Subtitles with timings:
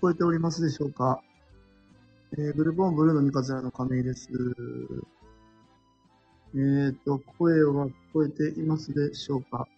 [0.00, 1.22] こえておりますでしょうか？
[2.32, 4.28] えー、ブルボンブルーの三日面の亀井です。
[6.54, 9.68] えーと、声は聞こえていますでしょうか？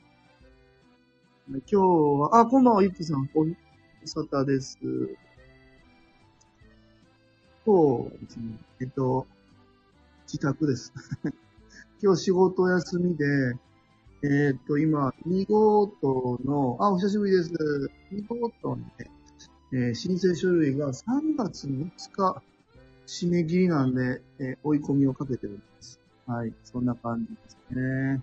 [1.48, 3.44] 今日は、あ、こんばんは、ゆきさん、お
[4.06, 4.78] さたです。
[7.64, 8.44] そうですね。
[8.80, 9.26] えっと、
[10.26, 10.92] 自宅です。
[12.00, 13.56] 今日仕事休みで、
[14.22, 17.52] えっと、今、2号棟の、あ、お久しぶりです。
[18.12, 19.10] 2号棟にね、
[19.72, 22.42] えー申請書類が3月5日
[23.06, 25.98] 締め切りなんで、えー追い込みをかけてるんです。
[26.26, 28.20] はい、そんな感じですね。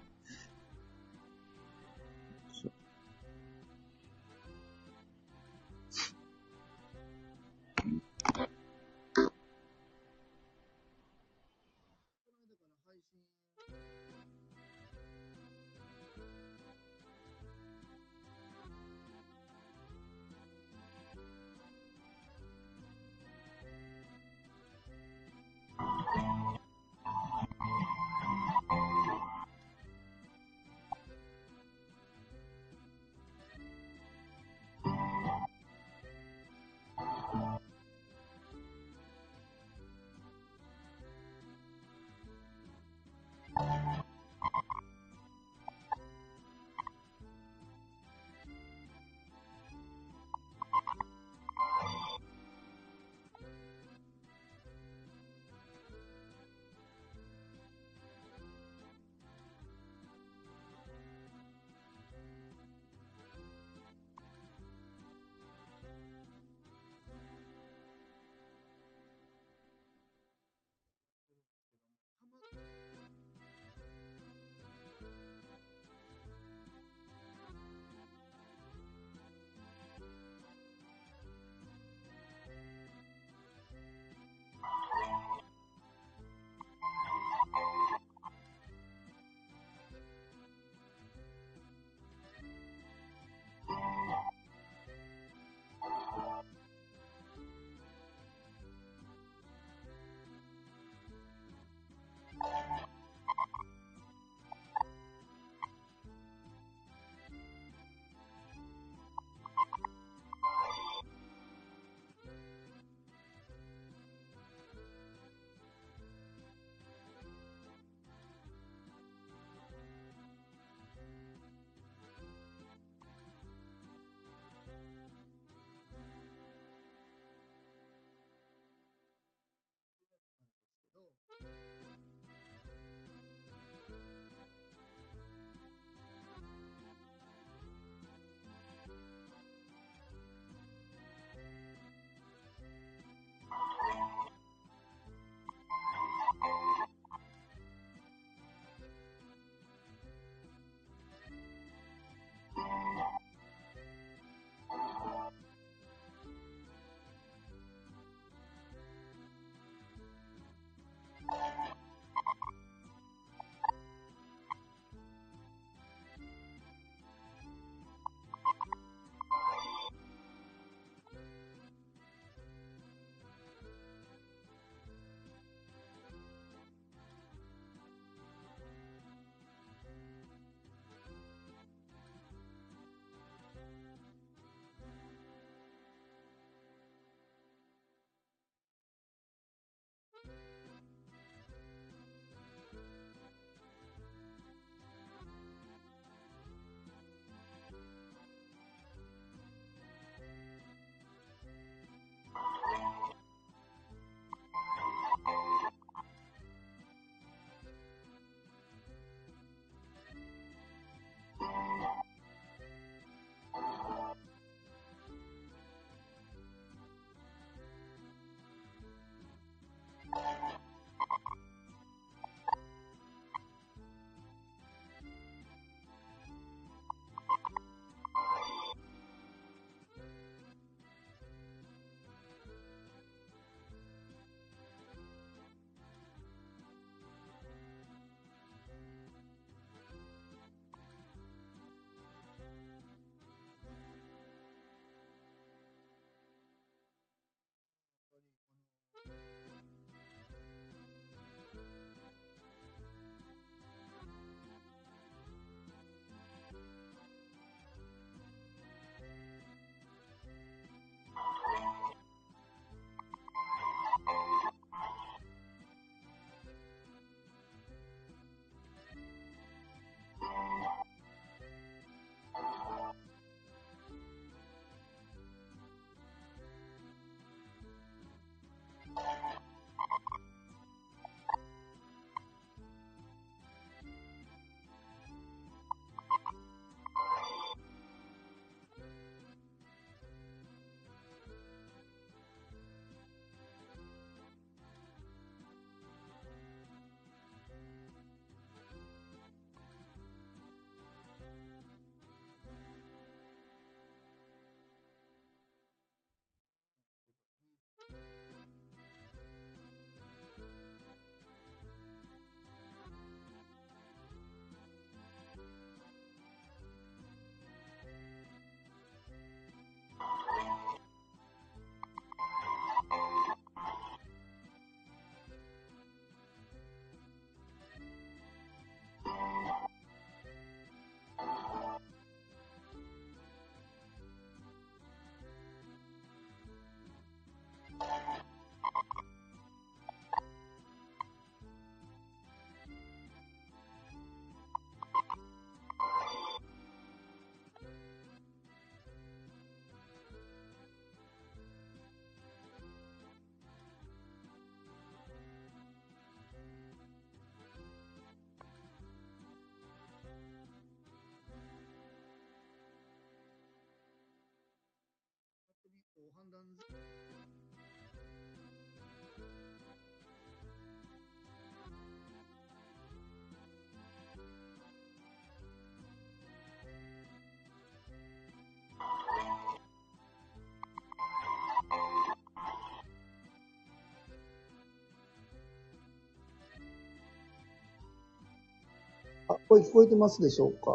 [389.29, 390.71] あ、声聞こえてますでしょうか？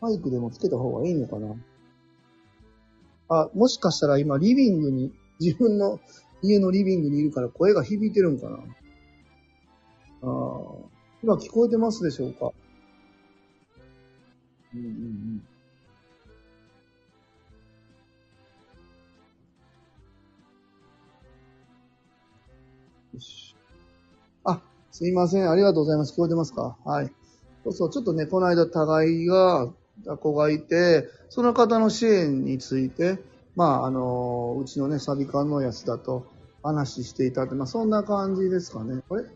[0.00, 1.54] マイクでもつけた方がいいのかな？
[3.28, 6.00] あ、もしかしたら今リビングに、自分の
[6.42, 8.58] 家のリビングにいるから声が響いてるんかな？
[10.22, 10.76] あー
[11.22, 12.50] 今聞こえてますでしょうか？
[14.74, 15.03] うん。
[24.96, 25.50] すいません。
[25.50, 26.12] ありがとうございます。
[26.12, 26.76] 聞こえてますか？
[26.84, 27.10] はい。
[27.64, 29.72] そうそう、ちょっとね、この間、互いが、
[30.20, 33.18] 子がいて、その方の支援について、
[33.56, 36.28] まあ、あの、うちのね、サビ館のやつだと
[36.62, 39.02] 話していたって、まあ、そんな感じですかね。
[39.10, 39.24] あれ？
[39.24, 39.30] サ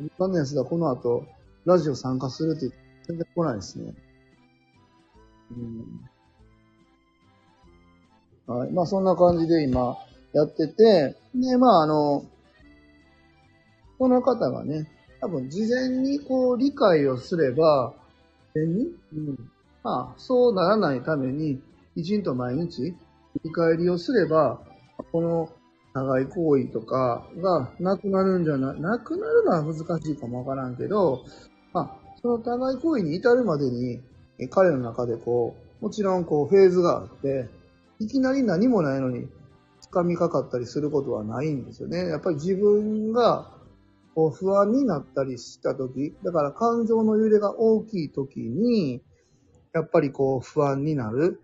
[0.00, 1.26] ビ館のやつだ、この後、
[1.64, 3.94] ラジオ参加するって言って全然来ないですね。
[8.48, 8.56] うん。
[8.56, 8.72] はい。
[8.72, 9.96] まあ、そんな感じで今、
[10.32, 12.24] やってて、で、まあ、あの、
[14.02, 14.88] この方がね、
[15.20, 17.94] 多分事前にこう理解をすれば、
[18.52, 19.50] 事前にうん。
[19.84, 21.62] まあ、そうならないために、
[21.94, 22.96] きちんと毎日、振
[23.44, 24.60] り返りをすれば、
[25.12, 25.48] この
[25.94, 31.24] 互い行為とかがなくなるんじゃな、なくなるのは難しいかもわからんけど、
[31.72, 34.00] まあ、その互い行為に至るまでに、
[34.50, 37.48] 彼の中でこう、もちろんこうフェーズがあって、
[38.00, 39.28] いきなり何もないのに
[39.92, 42.08] 掴みかかったりすることはないんですよね。
[42.08, 43.61] やっぱり自分が
[44.14, 49.02] こう不安になったりした時、だから感情の揺れが大きい時に、
[49.72, 51.40] やっぱりこう不安になる。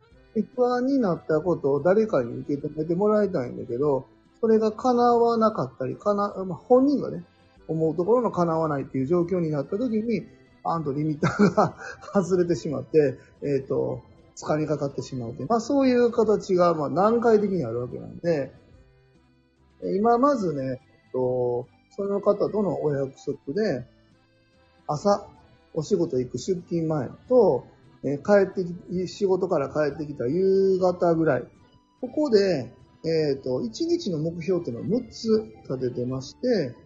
[0.54, 4.06] 不安になったことを誰かに受け止めてもらいたいんだけど、
[4.40, 7.25] それが叶わなかったり、かな、まあ、本人がね、
[7.66, 10.26] 思うところの叶わないっていう状況になった時に、
[10.62, 11.76] パンとリミッターが
[12.14, 14.02] 外れてしまって、えっ、と、
[14.37, 15.48] 掴みかかってしまうという。
[15.48, 18.52] まあそういう形が、まあ段階的にあるわけなんで、
[19.96, 21.66] 今まずね、えっと、
[21.99, 23.85] その方とのお約束で、
[24.87, 25.26] 朝、
[25.75, 27.67] お仕事行く出勤前と、
[28.05, 31.45] えー帰ってき、仕事から帰ってきた夕方ぐらい。
[32.00, 32.73] ここで、
[33.05, 36.76] えっ、と、1日の目標っていうのを6つ立ててまして、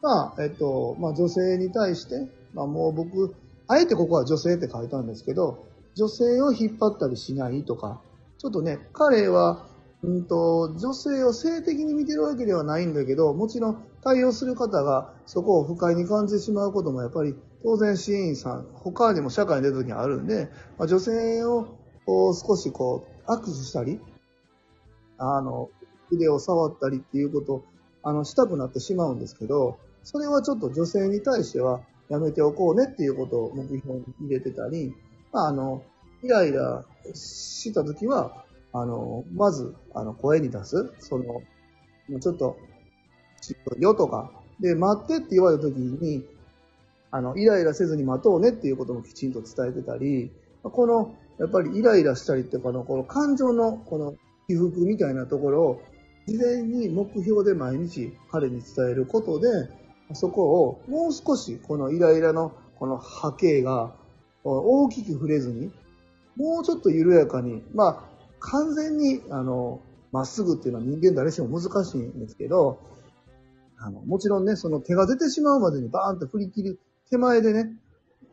[0.00, 3.34] まあ、えっ、と、まあ女性に対して、まあもう僕、
[3.66, 8.00] あえてここは女性って書いたんですけど、女性を引っ張ったりしないとか、
[8.38, 9.66] ちょっとね、彼は、
[10.04, 21.68] うんと、女性を性的に見てるわけではないんだけど、もちろん対応する方がそこを不快に感じてしまうこともやっぱり当然支援員さん、他にも社会に出た時にあるんで、まあ、女性を
[22.06, 24.00] 少しこう握手したり、
[25.18, 25.70] あの、
[26.10, 27.64] 腕を触ったりっていうことを、
[28.02, 34.92] あの、したくなってしまうんですけど、それはちょっと女性に対してはやめておこうねっていうことを目標に入れてたり、
[35.32, 35.84] まあ、あの、
[36.24, 40.92] イライラした時は、あの、まず、あの、声に出す。
[40.98, 41.42] その、も
[42.16, 42.56] うちょっと、
[43.42, 44.30] しよとか、
[44.60, 46.24] で、待ってって言われた時に、
[47.10, 50.30] あの、イライラせずに待とうねっていうこともきちんと伝えてたり、
[50.62, 54.14] この、やっぱりイライラしたりっていうかの、この感情の、この
[54.48, 55.82] 起伏みたいなところを、
[56.26, 59.48] 事前に目標で毎日彼に伝えることで、
[60.14, 63.92] そこをもう少しこのイライラのこの波形が
[64.44, 65.72] 大きく触れずに、
[66.36, 67.98] もうちょっと緩やかに、まあ、
[68.40, 69.80] 完全に、あの、
[70.12, 72.78] まっすぐっていうのは人間誰しも難しいんですけど、
[73.84, 77.72] あの、もちろんね、その手が出てしまうまでにバーンと振り切る手前でね、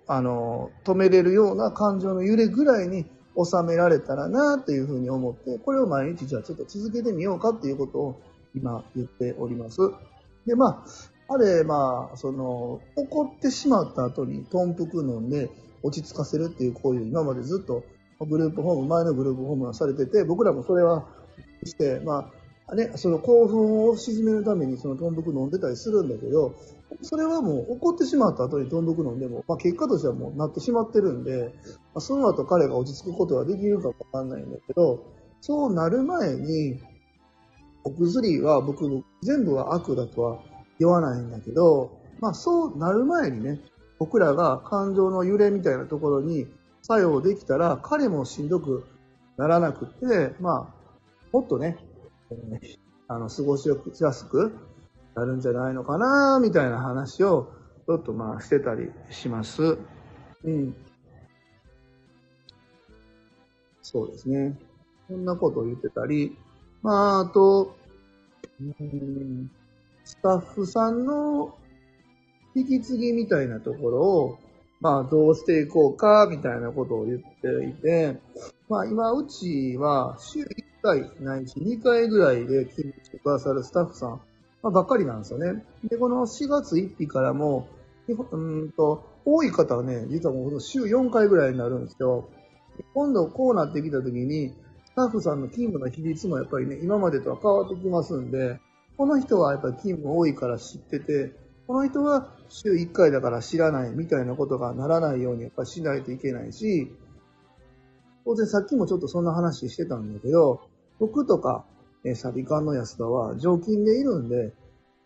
[0.08, 8.22] あの、止めれるような感情の揺れぐらいに収められたらなというふうに思って、これを毎日じゃあちょっと続けてみようかっていうことを
[8.56, 9.80] 今言っております。
[10.46, 10.86] で、ま
[11.28, 15.50] あ、あれ、まあ、その、怒ってしまった後に豚腹飲んで
[15.82, 17.84] 落ち着かせるっていう行為を今までずっと
[18.20, 21.08] グループホーム、前のグループホームはされてて、僕らもそれは
[21.64, 22.39] して、まあ、
[22.76, 26.56] ね、その興奮を鎮めるためにその豚腹飲んでたりするんだけど、
[27.02, 35.04] それはもう怒ってしまった後に豚腹飲んでも、まあ結果としてはもうなってしまってるんで、まあ、その後彼が落ち着くことができるかわかんないんだけど、
[35.42, 36.80] そうなる前に、
[37.84, 40.40] お薬は僕全部は悪だとは
[40.80, 43.60] 言わないんだけど、まあそうなる前にね、
[43.98, 46.48] 僕らが感情の揺れみたいなところに
[46.82, 48.86] 作用できたら、彼もしんどく
[49.38, 50.74] ならなくて、まあ、
[51.32, 51.78] もっとね、
[53.08, 53.70] あの、過ごし
[54.00, 54.54] やすく
[55.16, 57.52] なるんじゃないのかな、みたいな話を、
[57.88, 59.78] ちょっとまあしてたりします。
[60.44, 60.76] うん。
[63.82, 64.58] そうですね。
[65.08, 66.38] そんなことを言ってたり、
[66.84, 67.76] まあ、あと、
[68.62, 69.50] うん、
[70.06, 71.58] スタッフさんの
[72.56, 74.40] 引き継ぎみたいなところを、
[74.82, 78.20] まあ、どうしていこうか、みたいなことを言っていて、
[78.70, 80.46] まあ、今、うちは、週
[80.82, 84.10] 1回、ないし2回ぐらいで勤務してくださるスタッフさん、
[84.62, 85.64] まあ、ばっかりなんですよね。
[85.84, 87.68] で、この4月1日からも、
[88.08, 92.30] うんと、多い方はね、実はもう週4回ぐらいになるんですよ。
[92.94, 94.54] 今度こうなってきた時に、
[94.86, 98.60] スタッフさんの勤務の比率もやっぱりね、今までとは変わってきますんで、
[98.98, 101.34] この人はやっぱり勤務多いから知ってて、
[101.68, 106.92] この人は週1回だから知らないみたいなことがならないようにやっぱりしないといけないし、
[108.30, 110.62] 当然さっきもちょっとそんな話してたんだけど、
[111.00, 111.66] 僕とか、
[112.04, 114.52] えサビ缶の安田は常勤でいるんで、やっ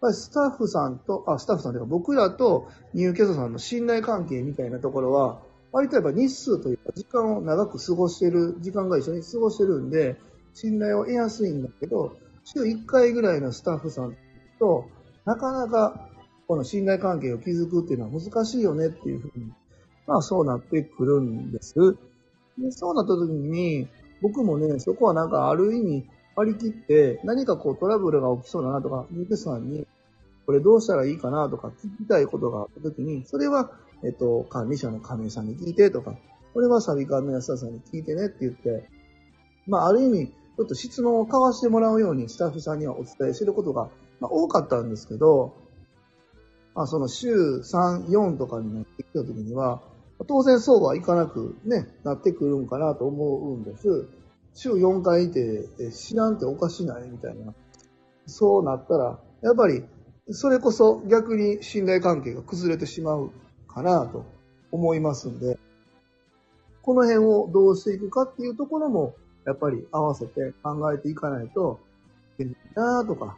[0.02, 5.40] ぱりスタッフさんと、あ、スタッフさんというか僕らと入居者さんの信頼関係みたいなところは、
[5.72, 10.18] 割とやっぱ日数というか時間を長く過ごしてる、時間が一緒に過ごしてるんで、
[10.54, 14.18] 信頼を得やすいんだけど、週1回ぐらいのスタッフさん
[14.60, 14.90] と、
[15.24, 16.10] なかなか
[16.46, 19.46] この信頼関係を築くっていうのは難しいよねっていうふうに、
[20.08, 21.96] まあそうなってくるんです。
[22.58, 23.88] でそうなった時に、
[24.22, 26.06] 僕もね、そこはなんかある意味
[26.36, 29.86] 割り切って、何かこうトラブルが起きそうだなとか、ミクさんに、
[30.46, 33.72] これどうしたらいいかなとか聞きたいことがあった時に、それは、
[34.04, 36.16] えっと、管理者の亀井さんに聞いてとか、
[36.54, 38.88] これはサビ館の安田さんに聞いてねって言って、
[39.68, 45.56] まあある意味、ちょっと質問を交わしてもらうようにスタッフさんにはお伝えしてることが、まあ、多かったんですけど、
[46.76, 49.82] まあその週3、4とかになってきた時には、
[50.28, 54.08] 当然そうはいかなくね、なってくるんかなと思うんです。
[54.54, 57.54] 週4回いて、知らんっておかしないみたいな。
[58.26, 59.84] そうなったら、やっぱり、
[60.30, 63.32] それこそ逆に信頼関係が崩れてしまう
[63.68, 64.26] かなと
[64.72, 65.58] 思いますんで、
[66.82, 69.16] この辺をどうしていくかっていうところも、
[69.46, 71.80] やっぱり合わせて考えていかないと
[72.40, 73.38] いけないなとか、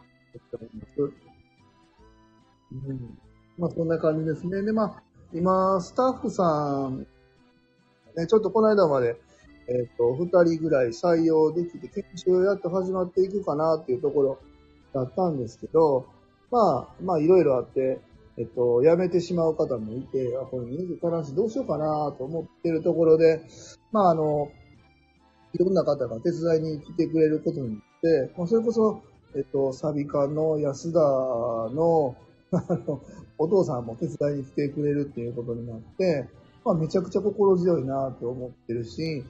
[0.57, 1.25] 思ってます。
[2.87, 3.17] うん。
[3.57, 4.61] まあ、そんな感じですね。
[4.61, 5.03] で、まあ、
[5.35, 7.05] 今、スタッフさん、
[8.15, 9.17] ね、ちょっとこの間まで、
[9.67, 14.39] えっ、ー、と、二人ぐらい採用できて、研修やっと始まっていくかなっていうところ
[14.93, 16.05] だったんですけど、
[16.51, 17.99] まあ、まあ、いろいろあって、
[18.37, 23.41] えっと、辞めてしまう方もいて、あ、これ人数足らしどうしようかなと思ってるところで、
[23.91, 24.49] まあ、あの、
[25.51, 29.01] いろんな方が手伝いに来てくれることによって、まあ、それこそ、
[29.35, 32.15] えっと、サビカの安田の、
[32.57, 33.01] あの、
[33.37, 36.27] お父さんも手伝いに来てくれるっていうことになって、
[36.63, 39.23] まあ、めちゃくちゃ心強いなと思ってるし、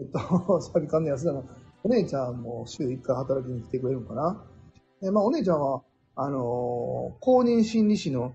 [0.00, 1.44] えっと、サビカの安田の
[1.84, 4.44] お姉ちゃんも週1回働きに来てくれるのかな。
[5.00, 5.82] で、まあ、お姉ちゃんは、
[6.16, 6.40] あのー、
[7.20, 8.34] 公認心理師の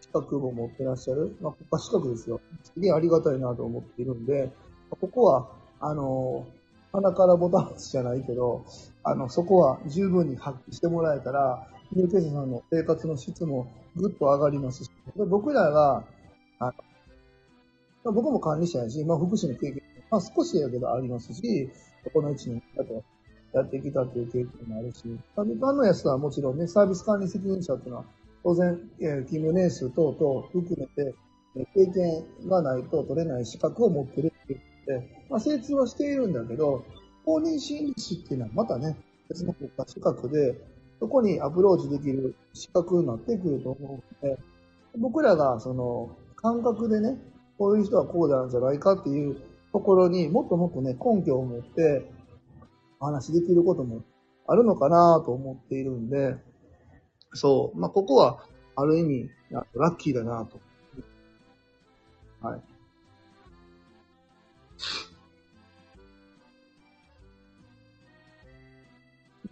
[0.00, 2.40] 資格も持ってらっしゃる、まあ、国家資格ですよ。
[2.62, 4.50] すげえありがたいなと思っているんで、
[4.90, 5.48] ここは、
[5.80, 8.64] あのー、鼻からボタン押しじゃないけど、
[9.04, 13.66] あの、そこは十分に発揮してもらえたら、入居者さんの生活の質も
[13.96, 16.04] ぐっと上がりますし、僕らが、
[16.60, 16.72] あ
[18.04, 21.70] 僕も管理者やし、まあ、福祉の経験、まあ、少しやけどありますし、
[22.04, 23.02] ここの1年だと
[23.52, 25.02] やってきたという経験もあるし、
[25.34, 28.04] サービスのやつはもちろんね、サービス管理責任者っていうのは、
[28.44, 31.14] 当然、えー、勤務年数等々含めて、
[31.74, 36.84] 経験がないと取れない資格を持ってるっていうことで、まあ、精通はしているんだけど、
[37.24, 38.96] 公認心理師っていうのはまたね、
[39.28, 40.54] 別の国家資格で、
[41.00, 44.38] そこにアプローチできる資格になってくると思うので、
[44.98, 47.16] 僕らがその感覚でね、
[47.56, 49.36] こういう人はこうなんじゃないかっていう
[49.72, 52.10] ところにもっともっとね、根拠を持って
[53.00, 54.02] お話できることも
[54.46, 56.36] あるのかなと思っているんで、
[57.34, 58.44] そう、まあ、ここは
[58.76, 60.58] ある意味、ラッキーだなと。
[62.40, 62.60] はい。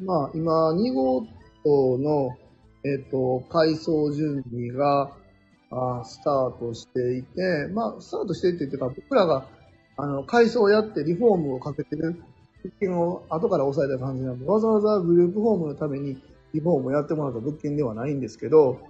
[0.03, 1.27] まあ、今、2号
[1.69, 2.37] の、
[2.85, 5.13] えっ、ー、と、改装準備が、
[5.71, 9.49] あスタートしていて、まあ、スタートしていて言っていうか、僕らが、
[9.97, 12.23] あの、改装をやってリフォームをかけてる
[12.63, 16.23] 物件を後から抑えた感じなんで、わざわざグループホームのために
[16.55, 18.81] リフォームをやってもらった物件ではないんですけど、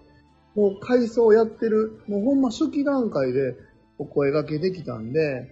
[0.54, 3.56] もう改装をやってる、もうほんま初期段階で
[3.98, 5.50] お声掛けできたんで、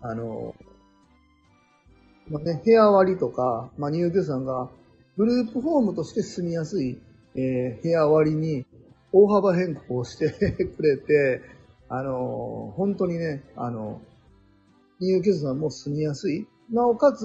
[0.00, 0.54] あの、
[2.28, 4.68] まあね、部屋割りとか、まあ、入居さんが
[5.16, 7.00] グループホームとして住みやすい、
[7.34, 8.66] えー、部屋割りに
[9.12, 10.30] 大幅変更して
[10.66, 11.40] くれて、
[11.88, 14.02] あのー、本当にね、あの、
[15.00, 16.46] 入居者さんも住みやすい。
[16.70, 17.24] なおかつ、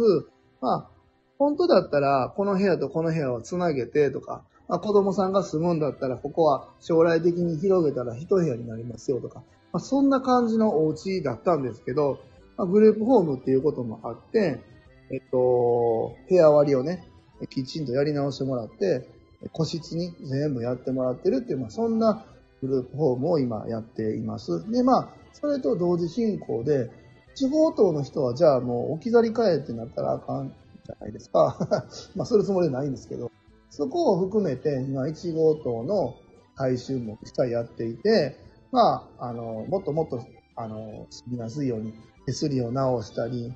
[0.62, 0.90] まあ、
[1.38, 9.44] 本当だったら、この部屋とこの部屋をつなげてとか、まあ、子供さんが住むんだったら、ここは将来的に広げたら一部屋になりますよとか、
[9.74, 12.20] まあ、そんな感じのお家だったんですけど、
[12.56, 14.62] まあ、グループホームっていうこともあって、
[15.10, 17.11] えっと、部屋割りをね、
[17.48, 19.08] きちんとやり直してもらって、
[19.52, 22.26] 個室に全部やってもらってるっていう、まあ、そんな
[22.62, 24.70] グループホームを今やっています。
[24.72, 26.92] で、まあ、それと同時進行で、
[27.34, 30.54] 地方等の人はじゃあもう置き去り替えってなったらあかん
[30.86, 31.58] じゃないですか。
[32.16, 33.32] まあ、するつもりはないんですけど、
[33.70, 36.16] そこを含めて今1号棟の
[36.56, 38.36] 改修も一切やっていて、
[38.72, 40.22] まあ、あの、もっともっと、
[40.56, 41.94] あの、住みやすいように
[42.26, 43.54] 手すりを直したり、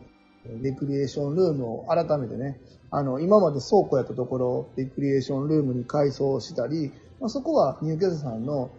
[0.61, 2.59] レクリエーションルームを改めてね、
[2.91, 8.69] あの、今まで倉庫やったところをレクリエーションルームに改装したり、まあ、そこは入居者さんの、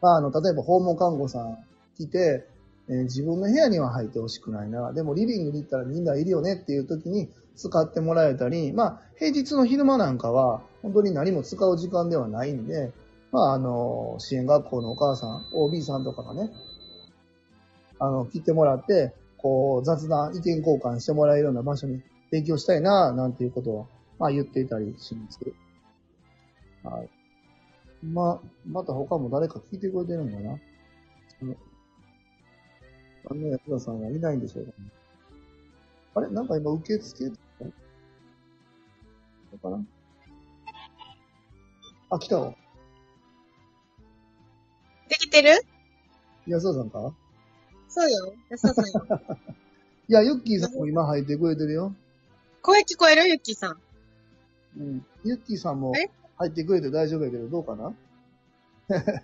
[0.00, 1.58] まあ、あの、例えば訪問看護さん
[1.96, 2.46] 来て、
[2.88, 4.92] えー自分の部屋には入ってほしくないな。
[4.92, 12.92] でもリビングに行ったらみんないるよねっていう時に使ってもらえたり、まあ、平日の昼間なんかは本当に何も使う時間ではないんで、
[13.30, 16.50] まあ、あの、支援学校のお母さん、OB さんとかがね、
[17.98, 23.86] あの、来てもらって、こう、雑談、意見交換してもらえるような場所に提供したいな、なんていうことは、
[24.18, 25.38] まあ言っていたりします。
[26.82, 27.10] はい。
[28.04, 30.58] ま、また他も誰か聞いてくれてるんだな？
[31.38, 31.54] その
[33.30, 34.74] あの安田さんはいないんでしょうかね。
[36.14, 36.30] あれ？
[36.30, 37.30] なんか今受付
[39.62, 39.84] かな？
[42.10, 42.54] あ、来たわ。
[45.08, 45.50] できてる？
[46.46, 47.14] 安田さんか？
[47.88, 48.34] そうよ。
[48.48, 49.36] 安田さんよ。
[50.08, 51.94] いや、ユッキーさんも今入ってくれてるよ。
[52.62, 53.26] 声聞こえる？
[53.28, 53.76] ゆっきーさん。
[54.78, 55.04] うん。
[55.24, 56.10] ユッキーさんもえ？
[56.38, 57.92] 入ってくれて大丈夫やけど、どうかな？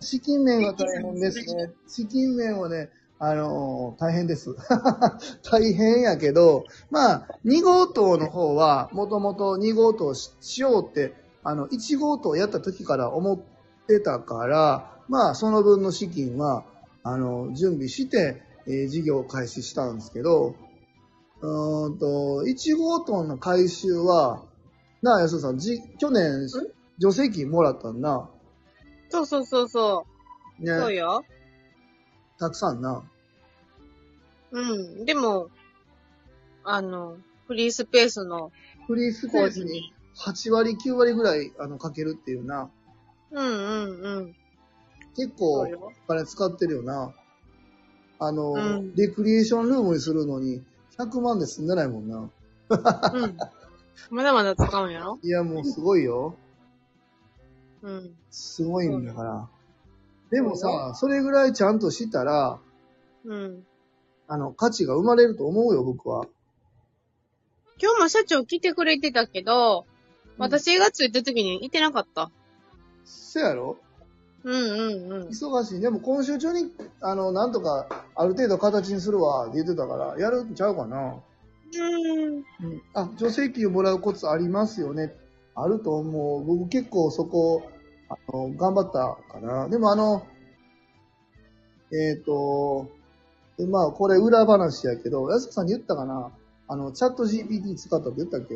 [0.00, 1.72] 資金面は大変ですね。
[1.88, 4.54] 資金面はね、あのー大変です。
[5.50, 13.38] 大変やけど、まあ、2号棟の方は、もともと2号棟ししようって、あの、1号棟やった時から思っ
[13.86, 16.64] てたから、まあ、その分の資金は、
[17.02, 20.54] あの、準備して、えー事業を開始したんですけど、
[21.40, 24.44] うーんと、1号棟の回収は、
[25.02, 28.28] なあ、安田さん、じ、去年、助成金もらったんな。
[29.10, 30.06] そうそうそうそ
[30.60, 30.64] う。
[30.64, 30.76] ね。
[30.78, 31.24] そうよ。
[32.38, 33.02] たくさんな。
[34.50, 35.04] うん。
[35.04, 35.50] でも、
[36.64, 38.50] あの、フリースペースの、
[38.86, 42.70] フリースペースに8割、9割ぐらい、あの、かけるっていうな。
[43.30, 44.36] うんうんうん。
[45.14, 45.92] 結構、お。
[46.08, 47.14] 金使ってるよな。
[48.18, 50.62] あの、うんレクリエーションルームにするのに、
[50.98, 52.18] 100万で済んでないもんな。
[52.18, 53.38] うん。
[54.10, 55.18] まだまだ使うんやろ？
[55.22, 56.36] いや、もうすごいよ。
[57.82, 58.16] うん。
[58.30, 59.48] すごいんだから。
[60.30, 62.58] でもさ、それぐらいちゃんとしたら、
[63.24, 63.64] うん。
[64.26, 66.26] あの、価値が生まれると思うよ、僕は。
[67.80, 69.86] 今日も社長来てくれてたけど、
[70.36, 72.30] 私が着いた時にいてなかった。
[73.04, 73.78] そやろ？
[74.44, 75.28] うんうんうん。
[75.28, 75.80] 忙しい。
[75.80, 76.70] でも今週中に、
[77.00, 80.96] あの、なんとか、ある程度形にするわ、って言ってたから、やるんちゃうかな。
[80.96, 82.36] うん。
[82.36, 82.42] うん。
[82.94, 85.14] あ、助成金をもらうコツありますよね。
[85.54, 86.44] あると思う。
[86.44, 87.68] 僕結構そこ、
[88.08, 89.68] あの、頑張ったかな。
[89.68, 90.26] でもあの、
[91.92, 92.88] えっ、と、
[93.66, 96.30] まあ、これ裏話やけど、安田さんに言ったかな
[96.68, 98.54] あの、チャット GPT 使ったって言ったっけ？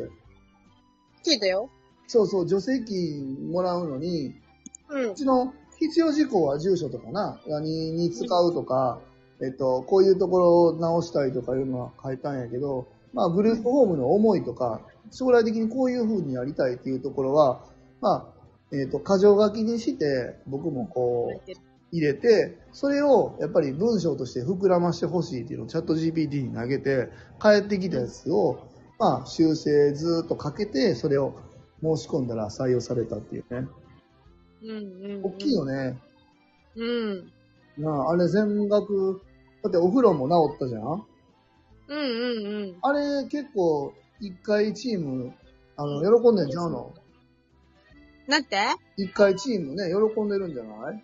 [1.29, 1.69] 聞いたよ。
[2.07, 4.33] そうそう、助成金もらうのに、
[4.89, 5.15] うんう。
[5.15, 5.53] ちの
[5.87, 8.99] 必要事項は住所とかな、何に使うとか、
[9.41, 17.65] えっと、こういうところを直したいとかいうのは書いたんやけど、まあ、グループホームの思いとか、将来的にこういう風にやりたいっていうところは、
[18.01, 18.25] まあ、
[18.71, 21.51] えっと、箇条書きにして、僕もこう、
[21.91, 28.67] 入れて、それをやっぱり文章として膨らましてほしいっていうのをチャット GPT に投げて、返ってきたやつを、
[28.97, 31.35] まあ、修正ずっとかけて、それを
[31.83, 33.67] 申し込んだら採用されたっていうね。
[34.63, 35.23] うんうん。
[35.23, 35.99] 大きいよね。
[36.75, 37.31] うん。
[37.77, 39.21] なあ、あれ全額、
[39.63, 40.81] だってお風呂も治ったじゃん？
[40.81, 42.77] うんうんうん。
[42.81, 45.33] あれ結構、一回チーム、
[45.75, 46.93] あの、喜んでんちゃうの？
[48.27, 48.57] なんて？
[48.97, 51.03] 一回チームね、喜んでるんじゃない？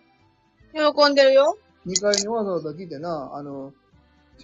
[0.72, 1.58] 喜んでるよ。
[1.84, 3.72] 二階にわざわざ来てな、あの、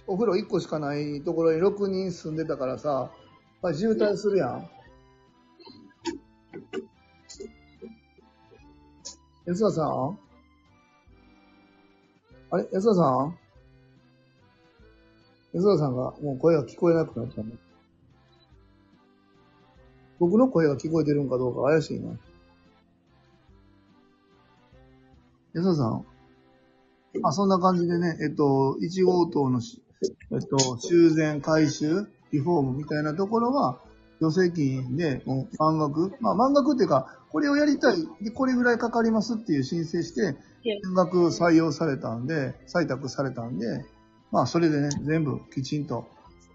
[0.05, 3.09] お風呂一個しかないところに6人住んでたからさ、やっ
[3.61, 4.69] ぱり渋滞するやん。
[9.47, 10.19] 安田さん？
[12.51, 12.67] あれ？
[12.73, 13.37] 安田さん？
[15.53, 17.53] 安田さんがもう声が聞こえなくなったね。
[20.19, 22.09] 僕の声が聞こえてるんかどうか怪しいな。
[25.53, 26.05] 安田さん？
[27.23, 29.81] あ、そんな感じでね、えっと、1号棟のし、
[30.31, 33.79] えっと、修繕、改修、リフォームみたいなところは、
[34.19, 36.13] 助成金で、もう満額？
[36.19, 43.85] まあ、満額っていうか、これをやりたい、で、これぐらいかかりますっていう申請して、全額採用されたんで、採択されたんで、
[44.31, 46.07] まあ、それでね、全部きちんと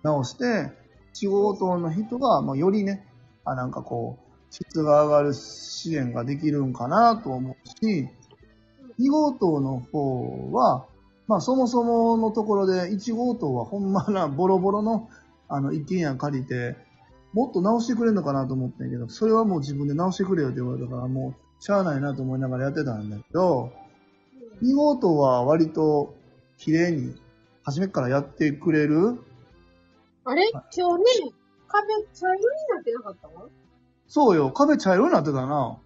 [0.02, 0.72] 直して、
[1.14, 3.06] 1号棟の人が、まあ、よりね、
[3.44, 8.08] あ、なんかこう、質が上がる支援ができるんかなと思うし、
[9.00, 10.84] 2号棟の方は、
[11.26, 15.08] まあそもそものところで1号棟はほんまなボロボロの
[15.48, 16.76] あの一軒家借りて、
[17.32, 23.72] もっと直してくれるのかなと思ったんやけど、それはもう自分で直してくれよって言われたから、もうしゃあないなと思いながらやってたんだけど、
[24.62, 26.14] 2号棟は割と
[26.58, 27.14] 綺麗に
[27.64, 29.18] 初めからやってくれる？
[30.24, 30.50] あれ？
[30.76, 31.32] 今日ね、
[31.68, 32.42] 壁茶色に
[32.74, 33.28] なってなかった？
[33.28, 33.48] の
[34.06, 35.78] そうよ、壁茶色になってたな。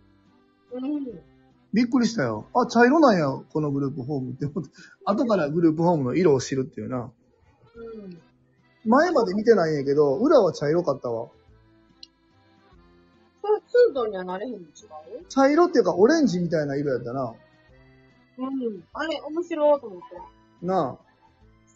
[0.73, 1.05] うん。
[1.73, 2.47] びっくりしたよ。
[2.55, 4.71] あ、茶色なんや、このグループホームって思って。
[5.05, 7.11] 後からグループホームの色を知るっていうな。
[7.77, 8.19] うん。
[8.87, 11.29] 前まで見てないんやけど、裏は茶色かったわ。
[13.43, 14.67] それ、ツートンにはなれへんの違う？
[15.29, 17.35] 茶色っていうかオレンジみたいな色やったな。
[18.39, 18.85] うん。
[18.93, 20.67] あれ、面白いと思って。
[20.67, 20.99] な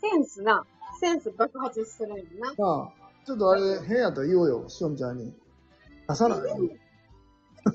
[0.01, 0.65] センスな。
[1.01, 2.49] センス爆発するんやな。
[2.59, 2.93] あ、なあ。
[3.27, 5.33] ちょっとあれ変やったら言おうよ、しおんちゃんに。
[6.09, 6.45] 出さない多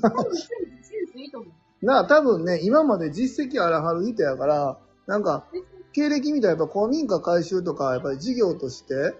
[0.09, 0.43] 分セン
[0.83, 1.53] ス、センスいいと思う。
[1.85, 5.45] なあ、多分ね、今まで実績あらはる人やから、なんか、
[5.93, 9.13] 経歴見たらやっぱ公民館改修とか、やっぱり事業として、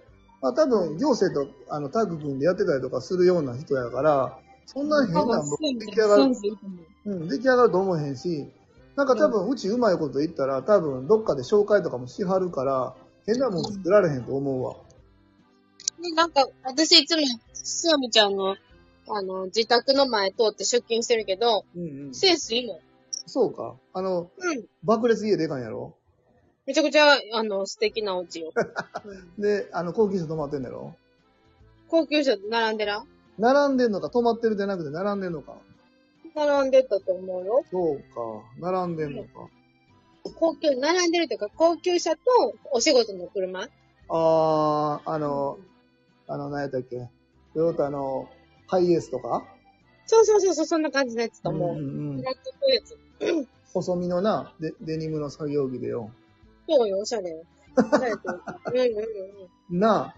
[0.46, 5.44] まあ多分行政とあのタッグ組んでやってたりとかするような人やから、そんな変なの
[5.80, 7.10] 出来上がるう。
[7.10, 8.48] うん、出来上がると思えへんし、
[8.96, 14.76] なんか多分うちうまいこと言ったら、多分どっかで紹介とかもしはるから、変なもん作られへんと思うわ。
[16.00, 18.56] で、なんか、私いつも、すやみちゃんの、
[19.08, 22.14] あの、自宅の前通って出勤してるけど、うんうん。
[22.14, 22.80] センスいいもん。
[23.26, 23.78] そうか。
[23.94, 24.66] あの、うん。
[24.84, 25.98] 爆裂家でかんやろ？
[26.66, 28.52] めちゃくちゃ、あの、素敵なお家よ。
[29.06, 30.96] うんで、あの、高級車止まってんだろ？
[31.90, 33.04] 高級車並んでら？
[33.38, 34.08] 並んでんのか？
[34.08, 35.56] 止まってるじゃなくて並んでんのか？
[36.36, 37.64] 並んでたと思うよ。
[37.72, 38.04] そうか。
[38.60, 39.30] 並んでんのか。
[40.36, 42.22] 高級、並んでるというか、高級車と
[42.72, 43.68] お仕事の車？
[44.10, 45.60] あー、あの、
[46.28, 47.10] あの、何やったっけ？
[47.54, 48.28] トヨタの
[48.68, 49.46] ハイエースとか？
[50.08, 51.70] そうそうそうそう、そんな感じのやつと思う。
[51.72, 51.82] うんう
[52.14, 52.82] ん狙ってくるや
[53.44, 53.48] つ。
[53.74, 56.10] 細身のな、デデニムの作業着でよ。
[56.68, 59.04] そうよ、おしゃれうんうんうん
[59.72, 59.80] うん。
[59.80, 60.16] なあ、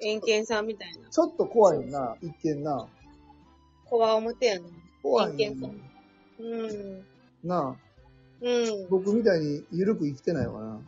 [0.00, 1.08] 円形さんみたいな。
[1.08, 2.86] ちょっと怖いな、一見な。
[3.84, 4.66] こわ表やな。
[5.02, 5.80] 怖い一見さん。
[6.40, 7.04] うん。
[7.44, 7.76] なあ、
[8.40, 8.88] うん。
[8.88, 10.80] 僕みたいに緩く生きてないわな。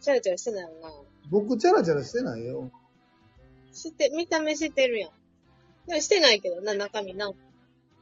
[0.00, 0.90] チャラチャラしてないよな。
[1.30, 2.70] 僕チャラチャラしてないよ。
[3.72, 5.10] して、見た目してるやん。
[5.86, 7.30] でもしてないけどな、中身な。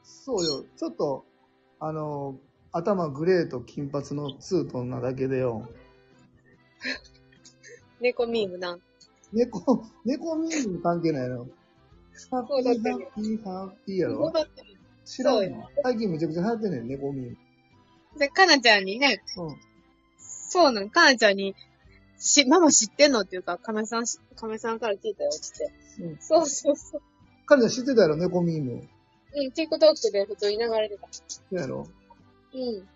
[0.03, 0.65] そうよ。
[0.77, 1.25] ちょっと、
[1.79, 2.35] あの、
[2.71, 5.69] 頭グレーと金髪のツートンなだけでよ。
[7.99, 8.77] 猫ミームな。
[9.33, 11.47] 猫、猫ミーム関係ないの。
[12.29, 12.83] ハッピー、ハッ
[13.15, 14.31] ピー、ハッピーやろ。
[15.03, 15.67] 知らんの？
[15.83, 17.37] 最近めちゃくちゃ流行ってんねん、猫ミーム。
[18.17, 19.55] で、かなちゃんにね、うん。
[20.17, 21.55] そうなん、かなちゃんに、
[22.17, 25.71] し、ママ知ってんのっていうか、亀さんし、亀さんから聞いたよ、つって。
[26.03, 26.17] うん。
[26.19, 27.01] そうそうそう。
[27.45, 28.71] 彼女知ってたやろ、猫ミーム。
[29.33, 31.07] うん、TikTok で普通に流れてた。
[31.11, 31.87] そうやろ？
[32.53, 32.87] うん。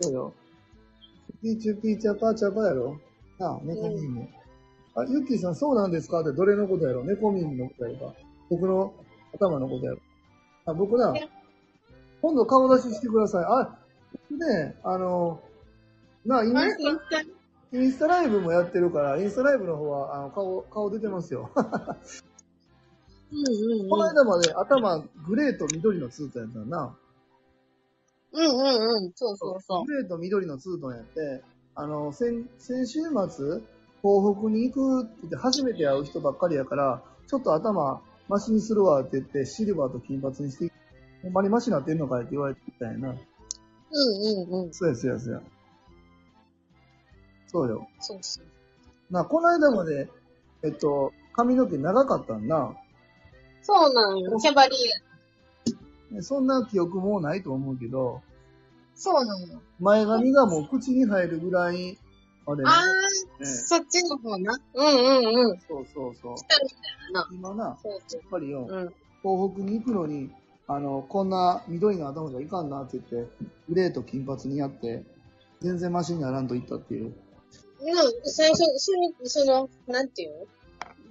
[0.00, 0.32] そうよ。
[1.42, 2.98] ピーチュピーチャパーチャパやろ？
[3.38, 4.28] なあ、猫ミーム。
[4.96, 6.20] あ、ユッキーさんそうなんですか？
[6.20, 7.04] ってどれのことやろ？
[7.04, 8.14] 猫ミームのことやろか
[8.50, 8.94] 僕の
[9.34, 9.98] 頭のことやろ
[10.66, 11.14] あ、僕な、
[12.22, 13.44] 今度顔出ししてください。
[13.44, 13.78] あ、
[14.30, 15.40] 僕ね、あの、
[16.24, 16.72] なあ、インあれ？
[16.72, 16.78] ス
[17.10, 17.20] タ、
[17.78, 21.50] インスタライブもやってるから、インスタライブの方は、あの、顔、顔出てますよ。
[21.54, 21.72] うんう
[23.84, 24.16] んこのうん。
[24.16, 26.96] 間まで頭グレーと緑のツートンやったんな。
[28.32, 29.12] うんうんうん。
[29.14, 31.42] そうそうそグレーと緑のツートンやって、
[31.74, 33.62] あの、先、先週末、
[34.02, 40.72] 東北に行くって言って初めて会う人ばっかりやから、ちょっと頭マシにするわって言って、シルバーと金髪にして、
[41.22, 43.10] ほんまにマシになってんのかいって言われてたんやな。
[43.10, 43.12] う。
[43.12, 44.74] うんうんうん。
[44.74, 45.42] そうやそうやそうや。
[47.46, 47.88] そうよ。
[48.00, 49.12] そうそう。
[49.12, 50.10] な、この間まで、
[50.62, 52.76] えっと、髪の毛長かったんな。
[53.62, 54.38] そうなんよ。
[54.38, 54.78] キャバリー。
[54.78, 55.07] ね
[56.20, 58.22] そんな記憶もうないと思うけど、
[58.94, 59.60] そうなんよ。
[59.78, 61.98] 前髪がもう口に入るぐらい、
[62.46, 64.58] あれねあー、ねそっちの方な。
[64.74, 65.60] うんうんうん。
[65.60, 66.36] そうそうそう。
[66.36, 66.76] 下みた
[67.10, 67.28] いなな。
[67.30, 67.76] 今な、やっ
[68.30, 68.94] ぱりよ、うん。
[69.22, 70.30] 東北に行くのに、
[70.66, 73.30] あの、こんな緑の頭じゃいかんなって言って、
[73.68, 75.04] グレーと金髪にやって、
[75.60, 77.14] 全然マシにならんと言ったっていう。
[77.84, 80.46] でも、最初、その、その、なんていうの？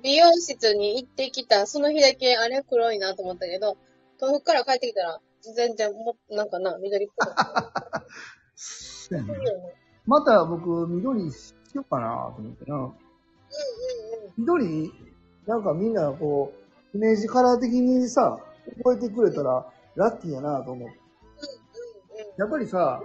[0.03, 3.77] 美容室に行ってきた、その日だけあれ黒いなと思ったけど、
[4.19, 8.03] 東北から帰ってきたら、全然も、なんかな、緑っぽかった。
[8.55, 9.37] そうやねい。
[10.05, 12.75] また僕、緑しようかなと思ってな。
[12.75, 12.93] うんうんうん。
[14.37, 14.93] 緑、
[15.45, 16.53] なんかみんなこ
[16.93, 18.39] う、イメージカラー的にさ、
[18.83, 20.89] 覚えてくれたらラッキーやなと思う。
[22.37, 23.01] やっぱりさ、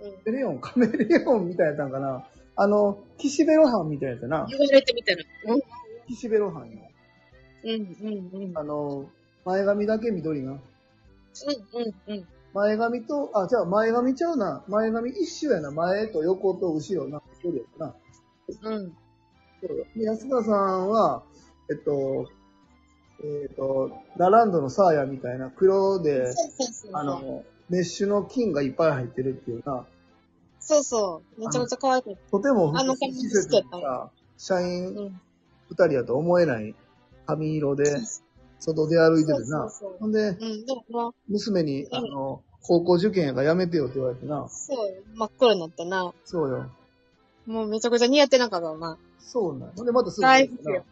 [0.00, 0.12] うんうん。
[0.18, 2.26] カメレオン、カメレオンみたいやったんかな。
[2.56, 4.46] あの、岸辺露伴みたいやったな。
[4.48, 5.22] 言われてみたら。
[5.54, 5.60] うん。
[6.08, 6.78] 岸辺露伴よ。
[7.64, 8.58] うんうんうん。
[8.58, 9.08] あの、
[9.44, 10.52] 前髪だけ緑な。
[10.52, 10.58] うん
[11.80, 12.26] うんうん。
[12.54, 14.64] 前髪と、あ、じゃあ前髪ちゃうな。
[14.68, 15.70] 前髪一緒やな。
[15.70, 17.20] 前と横と後ろな。
[17.34, 17.94] 一人やな。
[18.62, 18.92] うん。
[19.60, 21.22] そうよで安田さんは、
[21.70, 22.28] えっと、
[23.22, 26.24] えっと、ラランドのサーヤみたいな黒で。
[26.92, 29.86] あの、メッシュの金がいっぱい入ってるっていうな。
[30.60, 31.40] そうそう。
[31.40, 32.16] めちゃめちゃ可愛くて。
[32.30, 35.20] とてもあの福祉施設のさ、社員うん。
[35.70, 36.74] 二人やと思えない
[37.26, 37.84] 髪色で、
[38.64, 39.68] 外で歩いててな。
[39.98, 44.46] ほんで、うん、でもまあ、娘に、うんあの、高校受験やからやめてよって言われてな。
[44.48, 45.02] そうよ。
[45.14, 46.12] 真っ黒になってな。
[46.24, 46.70] そうよ。
[47.46, 48.96] もうめちゃくちゃ似合ってなかったな。
[49.18, 49.70] そうなん。
[49.76, 50.84] ほんで、またすぐ大不評。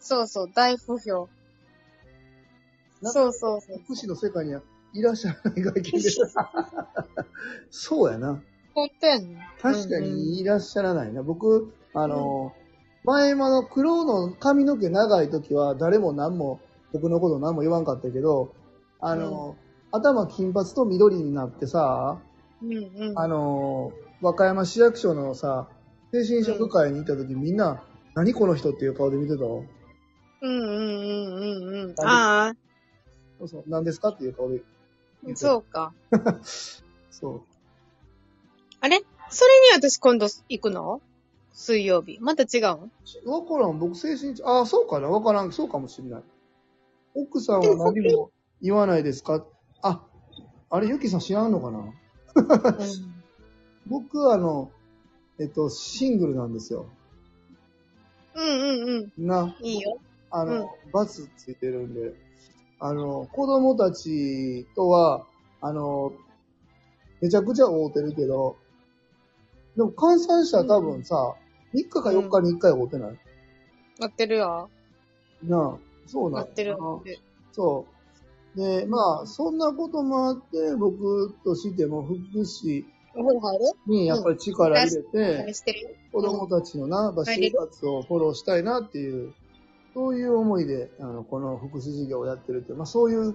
[0.00, 1.28] そうそう、大不評。
[3.00, 3.80] なそうそうそう。
[3.84, 4.60] 福祉の世界には
[4.92, 6.10] いらっしゃらない外見で。
[7.70, 8.42] そうやな。
[8.74, 9.48] 本当やね。
[9.60, 11.22] 確かにいらっしゃらないな。
[11.22, 12.52] 僕、あの、
[13.04, 16.60] 前まの黒の髪の毛長い時は誰も何も、
[16.92, 18.54] 僕のこと何も言わんかったけど、
[19.00, 19.56] あの、
[19.90, 22.20] 頭金髪と緑になってさ、
[22.62, 23.18] うんうん。
[23.18, 25.68] あの、和歌山市役所のさ、
[26.12, 27.82] 精神職会に行った時、みんな、
[28.14, 29.62] 何この人っていう顔で見てたわ
[30.42, 31.94] うんうんうんうんうん。
[31.98, 32.52] あ
[33.38, 34.60] そうそう、何ですかっていう顔で。
[35.24, 35.92] あ、そうか。
[37.10, 37.40] そう。
[38.80, 39.00] あれ？
[39.30, 41.00] それに私今度行くの？
[41.52, 42.18] 水曜日。
[42.20, 46.22] また違うわからん、僕精神、ああ、そうかな、わからん、そうかもしれない。
[47.14, 49.44] 奥さんは何も言わないですか？
[49.82, 50.02] あ、
[50.70, 51.78] あれ、ゆきさん知らんのかな？
[51.78, 51.92] の
[53.86, 54.70] 僕はあの、
[55.38, 56.86] えっと、シングルなんですよ。
[58.34, 59.26] うんうんうん。
[59.26, 59.98] な、いいよ。
[60.30, 62.14] あの、バツついてるんで、
[62.78, 65.26] あの、子供たちとは、
[65.60, 66.12] あの、
[67.20, 68.56] めちゃくちゃ会うてるけど、
[69.76, 71.36] でも換算したら多分さ、
[71.74, 73.18] 3日か4日に1回会うてない、
[74.00, 74.70] 待ってるよ。
[75.42, 75.78] なあ、
[76.12, 76.72] そうなん待ってる。
[76.72, 76.78] な
[77.52, 77.86] そ
[78.54, 78.58] う。
[78.58, 82.84] で、まあ、そんなこともあって、僕としても福祉
[83.86, 85.54] にやっぱり力入れて、
[86.12, 89.32] 子供たちのな、まあ生活をフォローしたいなっていう、
[89.94, 93.34] そういう思いで、あの、この福祉事業をやってるっていう、まあそういう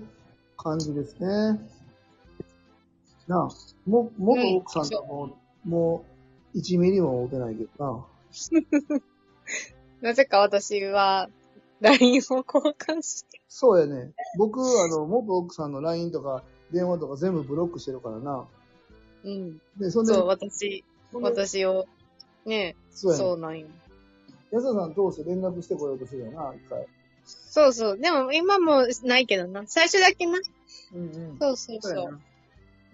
[0.55, 1.59] 感じですね。
[3.27, 6.05] なあ、も、元奥さんとも、も
[6.53, 8.05] う、1ミリも会うてないけどな。
[10.01, 11.29] なぜか私は、
[11.81, 12.45] LINE を交
[12.77, 13.41] 換して。
[13.47, 14.11] そうやね。
[14.37, 18.45] 僕、あの、元奥さんの LINE とか電話とか全部ブロックしてるからな。
[19.23, 19.57] うん。
[19.77, 21.85] で、そんで、そう、私、私を、
[22.45, 23.23] ねそうやね。
[23.23, 23.67] そうなんよ。
[24.51, 26.85] 安田さん通して連絡してこようとしてるよな、一回。
[27.25, 27.97] そうそう。
[27.97, 29.63] でも今もないけどな。
[29.67, 30.39] 最初だけな。
[30.93, 31.37] うんうん。
[31.39, 32.19] そうそうそうそう。。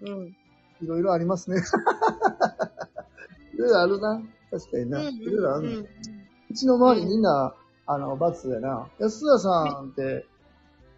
[0.02, 0.36] うん。
[0.82, 1.58] いろいろありますね。
[3.54, 4.22] いろいろあるな。
[4.50, 4.98] 確かにな。
[4.98, 5.74] うんいろいろあるね。
[5.76, 5.88] うん
[6.50, 7.54] うちの周りみんな、
[7.86, 8.88] あの、バツやな。
[8.98, 10.26] 安田さんって、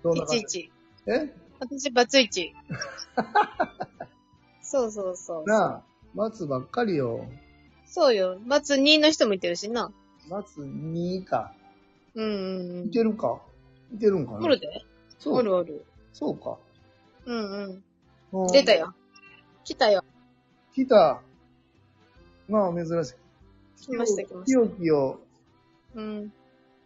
[0.02, 0.70] どんな感じ
[1.06, 1.12] ？11。
[1.12, 1.34] え？
[1.58, 2.54] 私、バツイチ。
[4.62, 5.44] そうそうそう。
[5.44, 5.82] なあ、
[6.14, 7.26] バツばっかりよ。
[7.86, 8.38] そうよ。
[8.46, 9.92] バツ2の人もいてるしな。
[10.28, 11.52] バツ2か。
[12.14, 12.90] うんうんうんい。
[12.90, 13.40] けるか？
[13.94, 14.38] いけるんかな？
[14.38, 14.84] おるで
[15.18, 15.34] そう。
[15.36, 15.84] おるおる。
[16.12, 16.58] そうか。
[17.24, 17.84] うんうん。
[18.32, 18.74] うん出た。
[18.74, 18.94] よ。
[19.64, 20.04] 来たよ。
[20.74, 21.20] 来た。
[22.48, 23.14] まあ、珍しい。
[23.82, 25.20] 来ました来ましたきよきよ、
[25.94, 26.32] うん。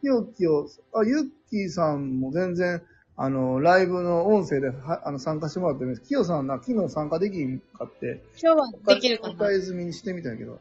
[0.01, 2.83] きよきよ、あ、ゆっきーさんも全然、
[3.17, 6.09] あの、ライブの音声ではあの参加してもらってるんです。
[6.09, 10.59] きよさんな、昨日参加できんかって、今日はできるかな歌い済みにしてみたんやけど。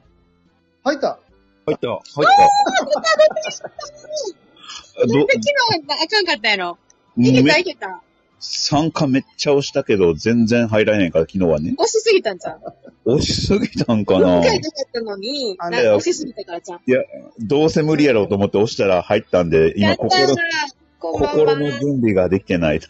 [0.84, 1.19] 入った
[1.65, 2.30] 入った、入った。
[5.08, 5.54] ど、昨日
[5.88, 6.78] あかんかったやろ。
[7.17, 8.02] いけたいけた。
[8.39, 11.73] 参加めっちゃ押したけど、全然入らへんから、昨日はね。
[11.78, 12.58] 押しすぎたんちゃ
[13.06, 13.13] う？
[13.13, 16.82] 押しすぎたんか一な回出ちゃったのに、あなんか押しすぎたからちゃう。
[17.39, 20.36] どうせ無理やろうと思って押したら入ったんで、今心、
[20.99, 22.80] 心の準備ができてない。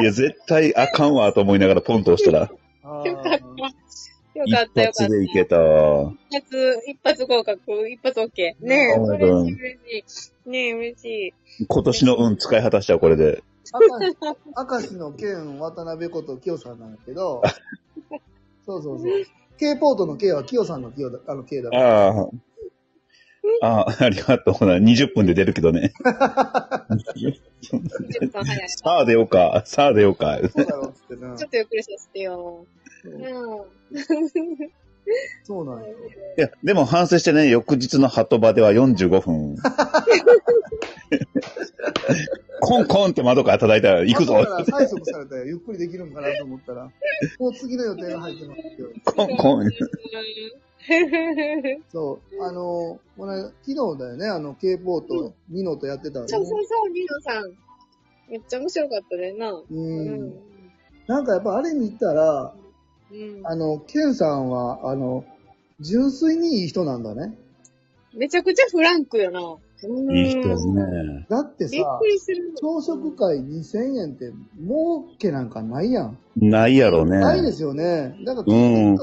[0.00, 2.50] いや、絶対あかんわと思いながらポンと押したら、
[2.84, 3.36] あよかった。
[4.34, 5.02] よ一かったよかった。
[5.04, 5.56] 発でいけた。
[6.30, 8.54] 一発、一発合格、一発 OK。
[8.60, 10.31] ねえ、う嬉しい嬉しい。
[10.46, 11.66] ねえ、嬉しい。
[11.66, 13.42] 今年の運使い果たしたわこれで。
[13.72, 17.42] 明石の県渡辺こと清さんなんやけど、
[18.66, 19.12] そうそうそう。
[19.58, 22.08] K ポートの K は清さんの清だ、あの K だから。
[22.08, 22.28] ああ。
[23.60, 24.76] ああ、ありがとうな。
[24.76, 25.92] 20分で出るけどね。
[26.02, 27.40] 20
[28.32, 28.68] 分早い。
[28.68, 29.62] ちさあ出ようか。
[29.64, 30.38] さあ出ようか。
[30.54, 31.30] そうだろうっつってな。
[31.30, 32.66] ょっとゆっくりさせてよ。
[33.04, 33.20] うん。
[35.44, 35.86] そうなんよ。
[36.38, 39.56] いや、でも反省してね、翌日の鳩場では45分。
[42.60, 46.88] コンコンって窓から叩いたら行くぞ後から催促されたらゆっくりできるんかなと思ったら、
[47.38, 48.88] もう次の予定が入ってますけど。
[49.04, 49.70] コンコン。
[51.92, 52.42] そう。
[52.44, 56.28] あの、この昨日だよね、あの、K ポート、ニノとやってたのね。
[56.28, 57.52] そうそうそう、ニノさん。
[58.30, 59.50] めっちゃ面白かったねな。
[59.50, 59.64] う。
[59.68, 60.32] うんん。
[61.06, 62.54] なんかやっぱあれ見たら、
[63.12, 63.46] うん。
[63.46, 65.24] あの、ケンさんは、あの、
[65.80, 67.36] 純粋にいい人なんだね。
[68.14, 69.40] めちゃくちゃフランクよな。
[69.84, 71.26] いい人ですうんね。
[71.28, 72.54] だってさびっ、くりする。
[72.60, 76.18] 朝食会2000円って儲けなんかないやん。
[76.36, 77.18] ないやろね。
[77.18, 78.16] ないですよね。
[78.24, 78.98] だからうん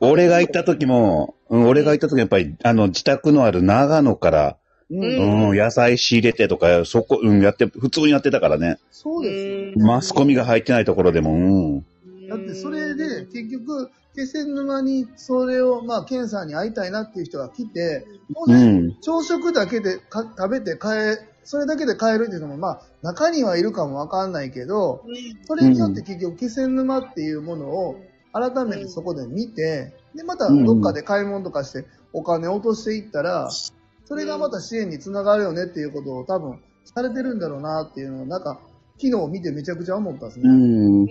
[0.00, 4.56] 俺が行った時も、うん、俺が行った時もやっぱり、あの、自宅のある長野から、
[4.90, 8.76] うんうんうん、野菜仕入れてとか、そこ、うん、やって、普通にやってたからね。
[8.90, 9.72] そうですよ。
[9.76, 11.80] うんマスコミが入ってないところでも、うん。
[12.28, 18.06] だってそれで、結局、気仙沼にそれを、まあ、ケンさんに会いたいなっていう人が来て。
[19.02, 20.88] 朝食だけでか食べて帰、
[21.44, 25.04] それだけで帰るっていうのも、まあ、中にはいるかもわかんないけど、
[25.46, 27.96] それによって結局、気仙沼っていうものを
[28.32, 33.50] 改めてそこで見て、で、またどっかで買い物とかしてお金落としていったら、
[34.04, 38.60] それがまた支援につながるよねっていうことを多分されてるんだろうなっていうのを、なんか、
[38.98, 40.48] 昨日見てめちゃくちゃ思ったんですね。
[40.48, 41.06] うん。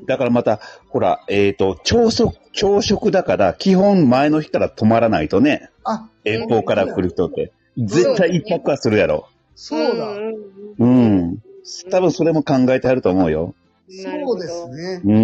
[0.00, 7.52] うんだからまた、ほら、えっ、と、朝食、朝食だから、基本前の日から泊まらないとね、あ、遠方から来る人って。
[7.76, 9.28] 絶対一泊はするやろ。
[9.54, 10.06] そうだ。
[10.14, 10.34] ん
[10.78, 11.42] うん。
[11.90, 13.54] 多分それも考えてあると思うよ。
[13.88, 14.68] そうです。
[14.68, 15.00] ね。
[15.04, 15.20] う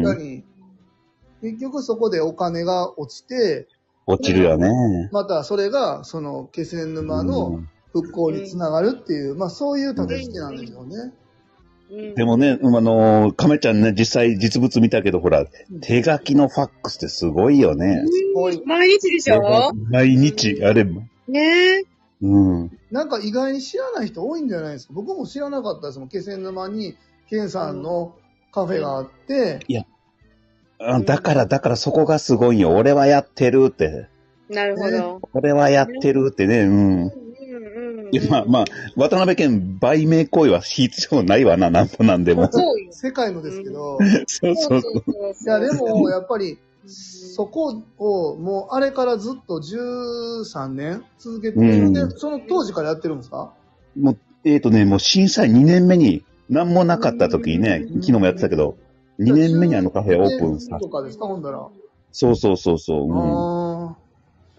[0.00, 0.02] ん。
[0.02, 0.44] 確かに。
[1.42, 3.68] 結局そこでお金が落ちて、
[4.06, 5.08] 落ちるよね。
[5.12, 7.60] またそれが、その、気仙沼の
[7.92, 10.96] 復興につながるっていう、まあそういう立て付けなんでしょうね。
[10.96, 11.12] うん
[11.88, 15.46] でもね、あのー、亀ちゃんね、実際実物見たけど、ほら、
[15.80, 18.02] 手書きのファックスってすごいよね。
[18.34, 19.72] ごい毎日でしょ？
[19.90, 21.00] 毎日、あれ、ね
[21.34, 21.84] え。
[22.22, 22.78] うん。
[22.90, 24.94] なんか意外に知らない人多いんじゃないですか？
[24.94, 26.08] 僕も知らなかったですもん。
[26.08, 26.96] 気仙沼に、
[27.30, 28.14] ケンさんの
[28.52, 29.60] カフェがあって、
[30.78, 32.70] あだから、だからそこがすごいよ。
[32.70, 34.08] 俺はやってるって。
[34.50, 35.20] なるほど。
[35.32, 36.70] 俺はやってるってね、う
[37.06, 37.12] ん。
[38.12, 38.64] いやまあまあ、
[38.96, 42.48] 渡辺県売名行為は必要ないわな、なんとなんでも。
[42.50, 42.92] そうよ。
[42.92, 45.02] 世界のですけど、そうそうそう。
[45.42, 53.52] いやでも、やっぱり、そこを、もうあれからずっと13年続けて、うんで、その当時からやってるんですか？
[53.98, 58.76] もう、えっ、とね、もう震災2年目に、何もなかった時にね、昨日もやってたけど、
[59.18, 60.78] 2年目にあのカフェオープンさ。
[60.78, 61.66] とかですか、ほんだら。
[62.12, 63.04] そうそうそうそう。
[63.04, 63.96] うんあ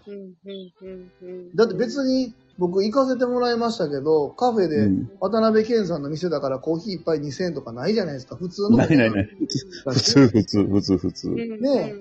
[0.06, 8.78] うんうんうんうんーだって別に僕行かせてもらいましたけど、カフェでうん渡辺健さんの店だからコーヒー一杯2000円とかないじゃないですか、普通の。
[8.78, 9.24] ないないない。
[9.86, 11.28] 普通、普通、普通、普通。
[11.28, 11.94] うんね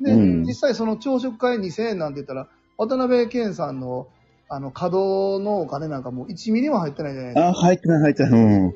[0.00, 2.48] で、うん実際その朝食会2000円なんて言ったら、
[2.78, 4.06] 渡辺健さんの、
[4.48, 7.48] あの、稼働のお金なんかもう1ミリも入ってないじゃないですか。
[7.48, 8.32] あ、入ってない、入ってない。
[8.32, 8.36] う
[8.70, 8.74] ん。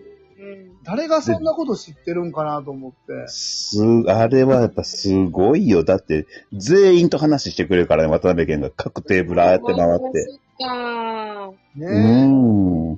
[0.82, 3.28] うん誰がそんなこと知ってるんかなと思って。
[3.28, 3.78] す、
[4.08, 5.84] あれはやっぱすごいよ。
[5.84, 10.26] だって、全員と話してくれるからね、渡辺県が各テーブルああやって回って。
[10.28, 12.26] そっかねうえ。
[12.26, 12.94] ん。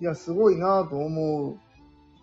[0.00, 1.56] いや、すごいなと思う。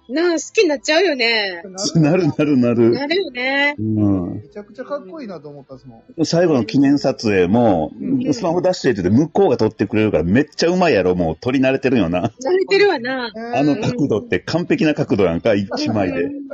[0.10, 1.64] なあ、好きになっちゃうよね。
[1.96, 2.92] なるなるなる。
[2.92, 3.76] なるよね。
[3.80, 4.34] うん。
[4.36, 6.26] めちゃくちゃかっこいいなと思ったですもん。
[6.26, 12.32] 最後の記念撮影も、うんスマホ出してって言って向こうが撮ってくれるからめっちゃうまいやろ、もう撮り慣れてるよな。
[12.44, 13.32] 慣れてるわな。
[13.56, 16.24] あの角度って完璧な角度なんか、一枚で。
[16.24, 16.54] うんうんうん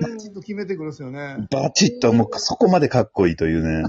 [0.00, 1.36] バチッと決めてくるんですよね。
[1.50, 3.88] バチッともうそこまでかっこいいというね。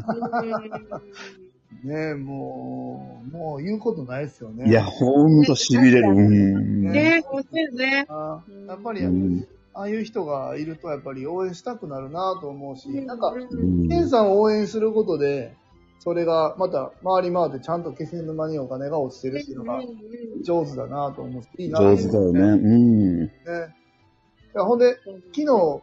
[1.86, 4.67] ねえ、もう、もう言うことないですよね。
[4.67, 6.09] いや、ほんと痺れる。
[6.09, 6.91] うん。
[6.91, 8.05] ねほんとよね。
[8.09, 15.53] あやっぱり、うんああいう人がいるとやっぱり応援したくなるなと思うし、なんか、うんケンさんを応援することで、
[15.99, 19.81] それがまた回り回ってちゃんと気仙沼にお金が落ちてるっていうのが
[20.43, 22.39] 上手だなと思って、いいなと思って上手だよね。
[22.39, 23.19] うん。
[23.19, 23.27] ね。
[23.27, 24.95] いやほんで、
[25.36, 25.81] 昨日、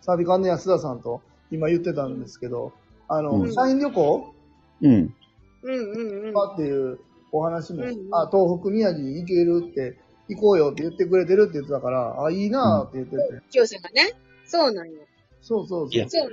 [0.00, 1.20] サビカンの安田さんと
[1.50, 2.72] 今言ってたんですけど、
[3.08, 4.34] あの、うん社員旅行
[4.80, 5.14] うん。
[5.62, 6.52] うんうんうん。
[6.52, 6.98] っていう
[7.32, 9.98] お話も、うんあ、東北宮城に行けるって、
[10.28, 13.42] 行こうよって言ってくれてるって言ってたから、あ、いいなって言ってて。
[13.50, 14.12] きよさんがね。
[14.46, 15.00] そうなんよ。
[15.40, 16.08] そうそうそう。
[16.08, 16.30] そう。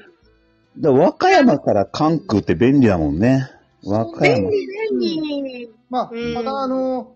[0.78, 3.50] だから和歌山から関空って便利だもんね。
[3.84, 4.50] 和歌山。
[4.50, 5.70] 便利便利。
[5.90, 7.16] まあ、うんただあの、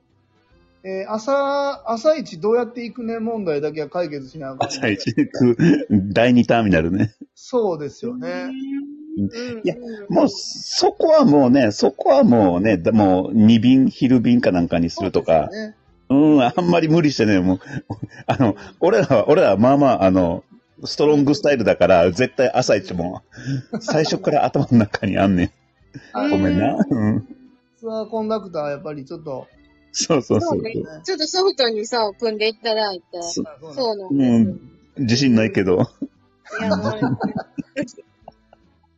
[0.83, 4.69] えー朝、朝一どうやって行くね問題だけは解決しなあかん。
[4.69, 5.57] 朝一区、
[6.13, 7.13] 第二ターミナルね。
[7.35, 8.49] そうですよね。
[9.17, 9.75] うんいや
[10.09, 15.75] もう、そこはもうね、そこはもうね、だもう二便、昼便かなんかにするとか、ね。
[16.09, 17.59] うん、あんまり無理してね、もう、
[18.25, 20.43] あの、俺らは、俺らはまあまあ、あの、
[20.85, 23.21] ストロングスタイルだから、絶対朝一も、
[23.81, 25.51] 最初から頭の中にあんねん。
[26.13, 26.77] あごめんな。
[26.89, 27.27] うん。
[27.77, 29.47] ツアーコンダクターはやっぱりちょっと、
[29.91, 30.73] そうそうそううそね。
[31.03, 33.21] ちょっとソフトにさ、組んでいただいて。
[33.21, 34.39] そそうそうなんう。
[34.39, 34.59] ん。
[34.97, 35.87] 自信ないけど。
[36.59, 36.93] いや、もう、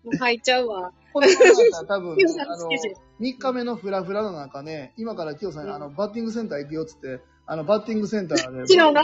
[0.04, 0.91] もう入っちゃうわ。
[1.14, 1.28] この
[1.88, 9.04] 多分キヨさんあの好きじゃん、3日目のフラフラの中ね、今からキヨさん、あの、バッティングセンター行くよっつって、あの、バッティングセンターで、昨日な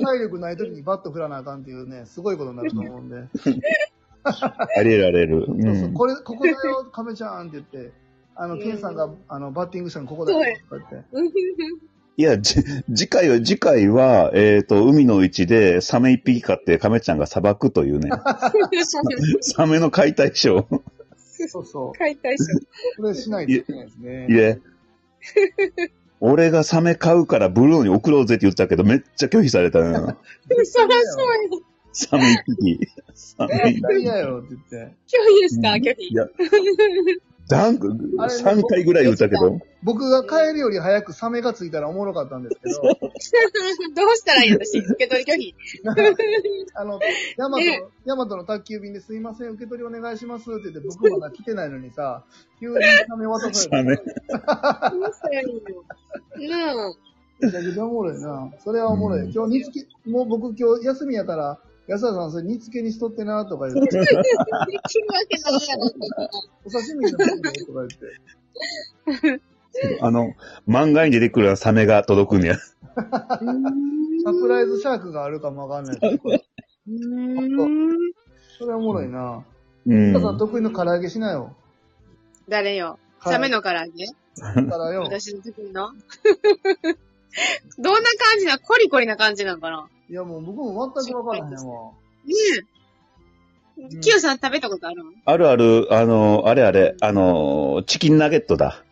[0.00, 3.16] 体力ない時にバット振らなあかんっていうね、すごいことになると思うんで。
[4.24, 5.38] ありえるありえる。
[5.38, 5.46] う。
[5.62, 7.92] そうそうんこれ、ここだよ、亀ちゃんって言って、
[8.34, 10.40] あの、うんケンさんが、あの、バッティングしたのここだよ。
[10.40, 11.04] って。
[12.18, 12.56] いや、じ、
[12.92, 18.10] 次回は、次回は、えっ、と、海の位置でサメ一匹飼って亀ちゃんが砂漠というね、
[19.40, 20.80] サメの解体ショー。
[21.46, 21.92] そうそう。
[21.96, 23.02] 解体ショー。
[23.02, 24.26] これしないといけないですね。
[24.28, 24.58] いえ。
[26.18, 29.92] 俺がサメ買うからブルーノに送ろうぜって言ったけど、めっちゃ拒否されたな。
[29.92, 30.14] そら
[30.64, 30.88] そう
[31.54, 31.62] よ。
[31.92, 32.88] サメ一匹。
[33.14, 34.92] サメ一絶対嫌よって言って。
[35.06, 36.14] 拒否ですか拒否い。
[36.14, 36.26] や、
[37.48, 37.88] ダンク、
[38.18, 45.54] あれね3回ぐらい言ったけど、僕が帰るより早くサメがついたらおもろかったんですけど、 どうしたらいいの私、受け取り拒否。
[46.74, 47.00] あの、
[47.38, 52.24] ヤマトね、ヤマトの宅急便ですいません、受け取りお願いしますって言って、僕まだ来てないのにさ、
[52.60, 52.74] 急に
[53.08, 54.04] サメ渡されサメて、。
[54.04, 55.62] どうしたらいい
[56.48, 56.48] の？
[56.76, 56.92] なあ。
[57.40, 58.52] めちゃくちゃおもろいな。
[58.64, 59.20] それはおもろい。
[59.20, 65.90] うん今日煮付け、もう僕今日休みやから、安田さんそれ煮付けにしとってなとか言って、できるわけないやろ。
[66.66, 67.88] お刺身の方でとか言っ
[69.32, 69.40] て。
[70.02, 70.34] あの、
[70.68, 72.56] 漫画に出てくるサメが届くんや。
[72.94, 76.22] サプライズシャークがあるかもわかんないけど。
[76.24, 78.12] うーん。
[78.58, 79.44] それはおもろいな。
[79.86, 81.56] うん得意の唐揚げしなよ。
[82.48, 82.98] 誰よ？
[83.24, 84.06] サメの唐揚げ？
[85.00, 85.92] 私の得意の？
[87.78, 89.88] どんな感じなコリコリな感じなんかな？
[90.10, 91.92] いやもう僕も全くわからへんわ。
[92.24, 92.34] ね
[93.90, 94.00] え。
[94.00, 95.10] キヨさん食べたことあるの？
[95.24, 98.84] あるある、あの、あれあれ、あの、チキンナゲットだ。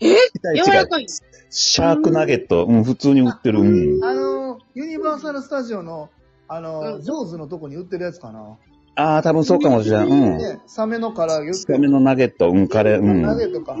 [0.00, 0.14] え？
[0.54, 1.06] 柔らかい
[1.50, 2.66] シャークナゲット。
[2.66, 3.60] うん、普通に売ってる。
[3.60, 4.04] うん。
[4.04, 6.10] あの、ユニバーサルスタジオの、
[6.46, 8.56] あの、うんジョーズのとこに売ってるやつかな？
[8.94, 10.08] ああ、多分そうかもしれん。
[10.08, 10.38] うん。
[10.38, 13.22] ね、サメの唐揚げ売ってサメのナゲット、うん、カレー、うん。
[13.22, 13.76] ナゲットか。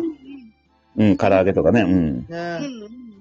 [0.96, 1.90] うん、唐揚げとかね、うん。
[1.90, 2.64] うねん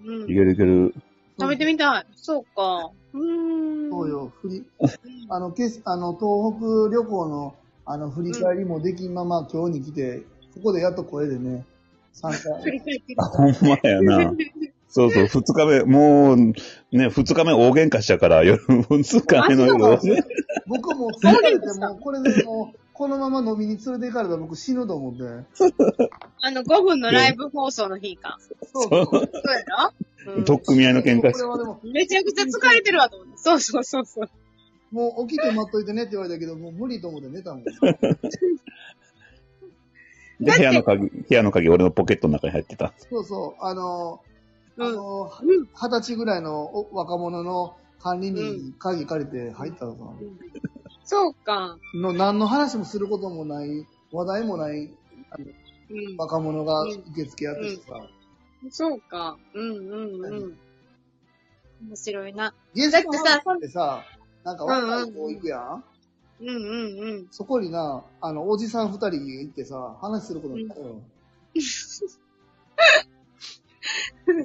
[0.07, 0.95] うんうんいけるいける。
[1.39, 2.05] 食べてみたい。
[2.15, 2.89] そうか。
[3.13, 3.89] うーん。
[3.91, 4.65] そうよ、振り、
[5.29, 10.23] あの、けあの、東北旅行の、あの、振り返りもできんまま今日に来て、
[10.55, 11.65] ここでやっと声でね、
[12.13, 12.37] 参加。
[12.63, 14.33] 振り返ってあ、ほんまやな。
[14.89, 19.99] そうそう、二日目、もう、ね、二日目大喧嘩したから、夜、二日目の夜。
[20.67, 25.23] 僕も疲れて、もうこれでもう、このまま飲みに連れて行かれたら僕死ぬと思って。
[26.41, 28.39] あの、5分のライブ放送の日か。
[28.73, 29.05] そうそう。
[29.05, 29.91] そうやろ？
[29.99, 30.06] うん
[30.45, 33.33] 取っ組み合いの喧嘩しこれはでも、めちゃくちゃ疲れてるわと思って。
[33.37, 34.29] そうそうそうそう。
[34.91, 37.63] もう起きて待っといてねって言われたけど、もう無理と思って寝たもん。
[37.63, 37.71] で、
[40.39, 42.93] 部屋の鍵、部屋の鍵、俺のポケットの中に入ってた。
[43.09, 44.21] そうそう、あの、
[44.79, 44.95] あうん。
[44.95, 50.01] の、うん二十歳ぐらいのお若者の管理人に鍵借りて入ったのさ。
[51.03, 51.77] そうか。
[51.95, 54.93] の何の話もすることもない、話題もない
[55.89, 56.17] うん。
[56.17, 58.07] 若者が受付やっててさ。
[58.69, 59.37] そうか。
[59.53, 60.57] うんうんうん。
[61.87, 62.53] 面白いな。
[62.73, 64.03] ゲストハウスってさ、
[64.43, 65.83] なんか若い子行くやん、
[66.41, 66.55] うんうん
[66.99, 67.27] うん。
[67.31, 71.01] そこにな、あの、おじさん二人行ってさ、話することになったよ。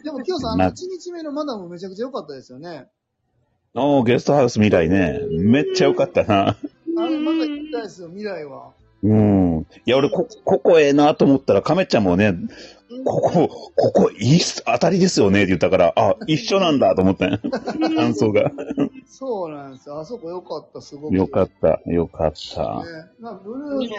[0.03, 2.89] でも、きよさん、あの、な1日目のマダムめちゃくちゃ良かったですよね。
[3.75, 5.21] おー、ゲストハウス未来ね。
[5.31, 6.49] めっちゃよかったな。
[6.49, 8.73] あれ、まだ行きたいですよ、未来は。
[9.03, 9.67] うん。
[9.85, 12.35] いや、俺、こ、ここええなと思ったら、亀ちゃんもね、
[13.05, 17.39] ここ、ここいい当たりですよねって言ったから、あ、一緒なんだと思ったよ。
[17.97, 18.51] 感想が。
[19.07, 20.01] そうなんですよ。
[20.01, 21.17] あそこ良かった、すごく。
[21.17, 22.61] よかった、よかった。
[22.61, 23.11] ね。
[23.21, 23.97] まあ、ブルーの、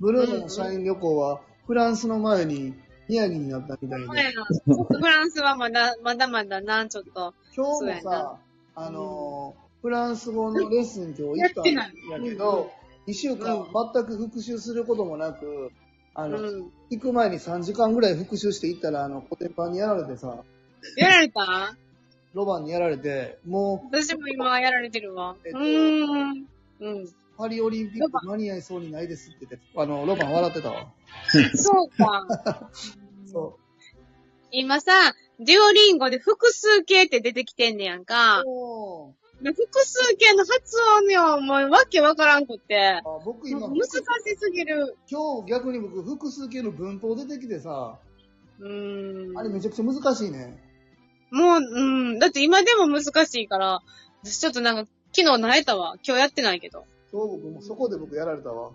[0.00, 2.74] ブルーノの社員旅行は、フランスの前に
[3.08, 4.06] 宮城になったみたいで。
[4.06, 7.34] フランスはまだ、まだまだな、ちょっと。
[7.56, 8.38] 今日もさ、
[8.74, 11.90] あのーフランス語のレッスン今日行ったんや
[12.22, 12.70] けど、
[13.06, 15.72] 一週間全く復習することもなく、
[16.14, 16.72] あの、うん。
[16.90, 20.44] 行く前に3時間ぐらい復習して行ったら、あの、コテンパンにやられてさ、
[20.96, 21.76] やられた？
[22.34, 25.36] ロバンにやられて、も私も今やられてるわ。
[25.44, 26.46] えっとうーん。
[26.80, 27.02] うん。
[27.04, 30.92] う、パリオリンピック間に合いそうにないですって言って、あの、ロバン笑ってたわ。
[31.54, 32.70] そうか。
[33.26, 33.58] そ
[34.52, 34.92] 今さ、
[35.38, 38.42] デュオリンゴで複数形って出てきてんねやんか
[39.42, 42.78] 複数形の発音よ、もうわけわからんくって。
[42.78, 43.88] あ僕今、難し
[44.38, 44.96] すぎる。
[45.10, 47.98] 今日逆に僕複数形の文法出てきてさ、
[48.60, 49.38] うーん。
[49.38, 50.62] あれめちゃくちゃ難しいね。
[51.30, 51.80] もう、う
[52.14, 52.18] ん。
[52.18, 53.82] だって今でも難しいから、
[54.22, 55.94] 私ちょっとなんか、昨日慣れたわ。
[56.06, 56.84] 今日やってないけど。
[57.10, 58.70] 今日僕もそこで僕やられたわ。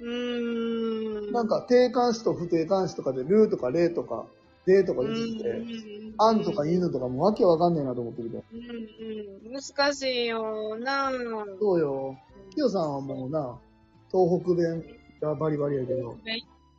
[0.00, 1.32] うーん。
[1.32, 4.26] なんか定冠詞と不定冠詞とかで、ルーとかレーとか、
[4.68, 5.62] デーとか出てきて、
[6.18, 8.36] アンとか犬とかもわけわかんねえなと思ってきて。
[8.52, 9.52] うんうん。
[9.54, 11.58] 難しいよなぁ。
[11.60, 12.16] そうよ。
[12.54, 13.58] キヨさんはもうな、
[14.12, 14.84] 東北弁
[15.20, 16.10] がバリバリやけど。
[16.10, 16.16] う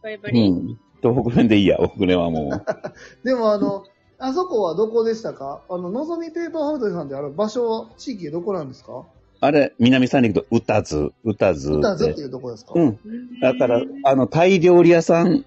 [0.03, 0.49] バリバリ。
[0.51, 0.79] ん。
[1.01, 2.49] 東北弁でいいや、遅れはも
[3.23, 3.83] でもあの、
[4.17, 5.61] あそこはどこでしたか？
[5.69, 8.91] あの、のぞみペーパーハウトさんってあの場所、地域どこなんですか？
[8.99, 9.03] う。
[9.41, 12.21] あれ、南三陸と歌津、歌津歌津ってで。
[12.23, 12.73] いうとこですか？
[12.75, 12.99] うん。
[13.41, 15.45] だから、あの、タイ料理屋さん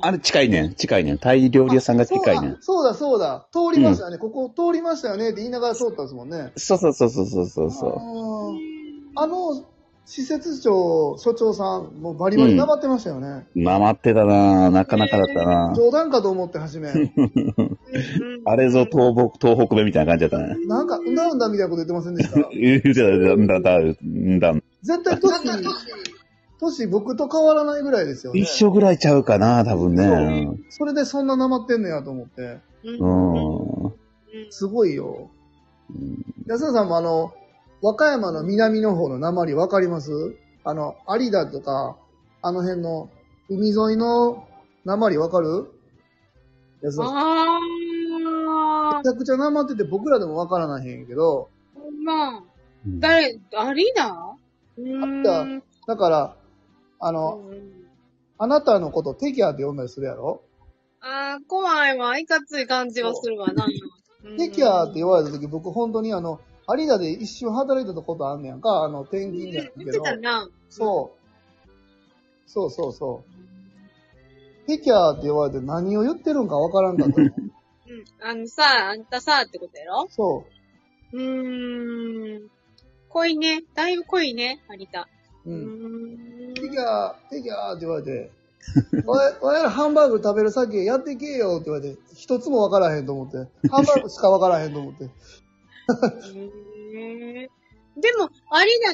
[0.00, 1.18] あれ近いねん、近いねん。
[1.18, 2.56] タイ料理屋さんが近いねん。
[2.60, 3.48] そうだ、そうだ。
[3.52, 4.18] 通りましたよね。
[4.18, 6.52] ここ通りましたよねって言いながら通ったんですもんね。
[6.56, 8.58] そうそうそうそうそうそうあそー
[9.16, 9.64] あの、
[10.06, 13.46] 施設長、所長さん、もうバリバリ頑張ってましたよね。
[13.56, 13.62] う。
[13.62, 16.90] なまってたななかなかだったな冗談かと思って初め。
[18.44, 20.56] あれぞ東北、東北弁みたいな感じだったね。
[20.66, 22.36] なんか、うんだうんだみたいなこと言ってませんでした？
[22.52, 24.52] 言うてた、んだ、だ、んだ。
[24.82, 25.32] 絶対年、
[26.60, 28.40] 年僕と変わらないぐらいですよね。
[28.40, 30.48] 一緒ぐらいちゃうかな、多分ね。
[30.70, 32.60] それでそんななまってんのやと思って。
[32.84, 34.50] うん。
[34.50, 35.30] すごいよ。
[36.46, 37.32] 安田さんもあの、
[37.82, 40.10] 和歌山の南の方の鉛わかります？
[40.64, 41.96] あの、有田とか、
[42.42, 43.10] あの辺の
[43.48, 44.46] 海沿いの
[44.84, 45.70] 鉛わかる？
[46.82, 47.16] 安田さん。
[47.16, 47.58] あ
[48.96, 51.50] あめちゃくちゃ鉛ってて僕らでもわからないへんけど、
[52.04, 52.42] まあ、
[52.86, 54.36] 誰、アリーナ
[54.78, 56.36] うーんあだから、
[57.06, 57.74] あの、うん
[58.36, 60.42] あなたのことテキャーって呼んだりするやろ？
[61.00, 62.18] あー、怖いわ。
[62.18, 63.68] いかつい感じはするわな。
[64.36, 70.52] テキャーって言われた時僕本当にあの、有田で一瞬働いてたことあんねやんか、あの、転勤じゃなて。
[70.68, 72.50] そう。
[72.50, 73.24] そうそうそ
[74.64, 74.66] う。
[74.66, 77.20] テキャーって言われて何を言ってるんかわからんかった。
[77.20, 77.32] うん。
[78.20, 80.08] あのさ、あんたさ、ってことやろ？
[80.10, 80.44] そ
[81.12, 82.48] うーん。
[83.10, 83.62] 濃いね。
[83.76, 85.06] だいぶ濃いね、有田。
[85.46, 85.50] う。
[85.50, 85.93] ううん。
[86.74, 86.74] ーん。
[86.74, 88.30] テキャー、テキャーって言われて、
[89.42, 93.36] おや、ハンバーグ食べる先やってけよって言われて、一つもわからへんと思って、
[93.68, 95.04] ハンバーグしかわからへんと思って。
[95.04, 95.08] へ
[97.46, 97.48] ー
[98.00, 98.28] でも、有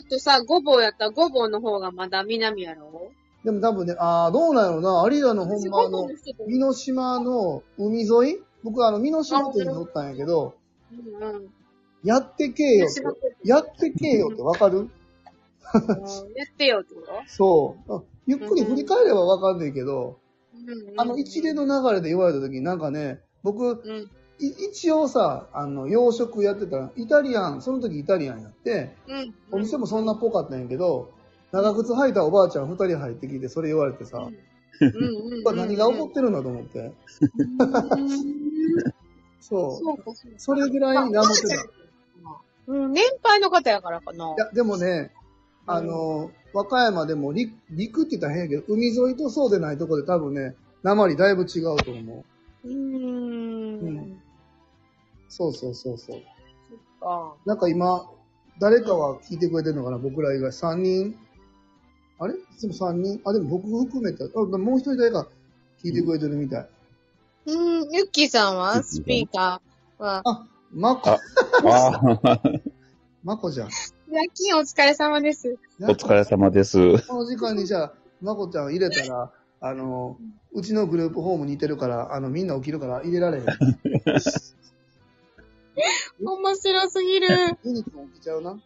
[0.02, 3.10] 田とさ、ごぼうやったらごぼうの方がまだ南やろ？
[3.44, 6.06] でも多分ね、ああ、どうなんやろな、有田のほんまあの、
[6.46, 8.06] 美濃島の海沿
[8.36, 8.38] い？
[8.62, 10.54] 僕あの、美濃島店に乗ったんやけど、
[10.92, 11.48] うんうん。
[12.04, 13.02] やってけよって、
[13.44, 14.90] やってけよってわかる？
[16.36, 17.12] やってよってこと？
[17.26, 17.94] そう。
[17.94, 20.18] あゆっくり振り返ればわかんないけど、
[20.54, 24.10] うんあの一連の流れで言われた時になんかね、僕、うん。
[24.38, 29.34] い一応さ、あの、洋食やってたら、イタリアン、その時イタリアンやって、うん。
[29.52, 31.10] お店もそんなっぽかったんやけど、
[31.52, 34.28] 長靴履いたおばあちゃん二人入ってきて、それ言われてさ、
[35.54, 36.78] 何が起こってるんだと思って。
[36.78, 38.30] うん
[39.40, 40.14] そう。
[40.36, 41.54] それぐらいになってた。
[41.54, 41.58] い
[42.68, 44.34] うん、年配の方やからかな。
[44.38, 45.12] や、でもね、
[45.72, 52.24] あの、和歌山でも陸、陸って言ったら変やけど、海沿いとそうでないとこで多分ね、鉛だいぶ違うと思
[52.64, 52.68] う。
[52.68, 53.80] うーん。
[53.80, 54.22] うん
[55.32, 56.20] そうそうそうそう。
[57.02, 58.04] あなんか今、
[58.58, 61.14] 誰かは聞いてくれてるのかな僕ら以外3人？
[62.18, 62.34] あれ？
[62.34, 63.20] いつも3人？
[63.24, 65.28] あ、でも僕含めて、あもう一人誰か
[65.84, 66.68] 聞いてくれてるみたい。
[67.46, 68.82] うん、ユッキーさんは？
[68.82, 70.22] スピーカーは？
[70.24, 71.18] あ、まこ、あ
[72.24, 72.40] あ
[73.22, 73.68] まこちゃん。
[74.12, 75.56] 夜勤お疲れ様です。
[75.80, 76.98] お疲れ様です。
[77.06, 79.30] この時間にじゃあ、まこちゃん入れたら、
[79.60, 80.18] あの、
[80.52, 83.44] うちのグループホームに似てるから、あの、みんな起きるから入れられへん。
[86.26, 87.28] 面白すぎる。
[87.62, 88.60] ユニくん起きちゃうな。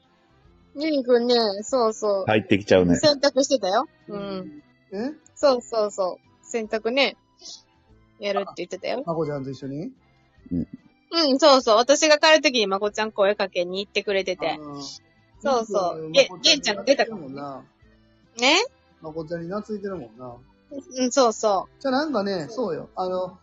[0.77, 2.25] ユニくんね、そうそう。
[2.27, 2.97] 入ってきちゃうね。
[2.97, 3.87] 洗濯してたよ。
[4.09, 4.63] うん。
[4.93, 5.13] え？
[5.35, 6.47] そうそうそう。
[6.47, 7.19] 洗濯ね、
[8.19, 9.03] やるって言ってたよ。
[9.05, 9.93] まこちゃんと一緒に？
[10.51, 11.77] うん、そうそう。
[11.77, 14.59] 私が帰るときにまこちゃん声かけに行ってくれてて。
[15.45, 16.09] そうそう。
[16.09, 17.63] んげ、げんちゃんが出たかもんな。
[18.41, 18.65] ね？
[19.01, 20.35] まこちゃんに懐いてるもんな。
[20.71, 22.89] うん、そうそじゃあなんかね、そうよ。
[22.97, 23.39] あの、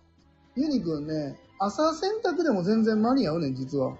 [0.56, 3.92] ユニくんね、朝洗濯でも全然間に合うねん、実は。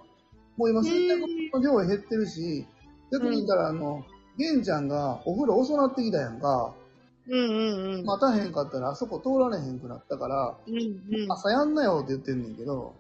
[0.58, 1.22] もう今洗濯
[1.54, 2.66] の量減ってるし、
[3.12, 4.04] 逆に言ったら、あの、
[4.38, 6.74] ゲンちゃんがお風呂遅なってきたやんか。
[7.28, 7.36] う。
[7.36, 8.06] うんうんうん。
[8.06, 11.32] 待たへんかったらあそこ通られへんくなったから、うんうん。
[11.32, 12.94] 朝やんなよって言ってんねんけど、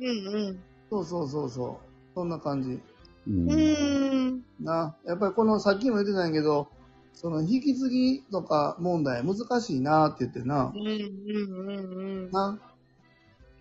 [0.00, 0.10] うんう
[0.52, 0.62] ん。
[0.90, 1.76] そうそうそうそう。
[2.14, 2.80] そんな感じ。
[3.26, 4.44] ううん。
[4.60, 4.96] な。
[5.06, 6.68] やっぱりこの、さっきも言ってたんやけど、
[7.14, 10.78] その引き継ぎとか問題難しいなって言ってなう。
[10.78, 12.30] んうんうんうん。
[12.30, 12.58] な。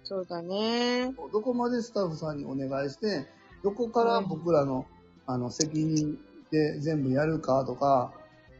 [0.03, 1.13] そうだね。
[1.31, 3.27] どこまでスタッフさんにお願いして、
[3.63, 4.85] どこから僕らの、
[5.25, 6.17] あの、責任
[6.51, 8.11] で全部やるかとか、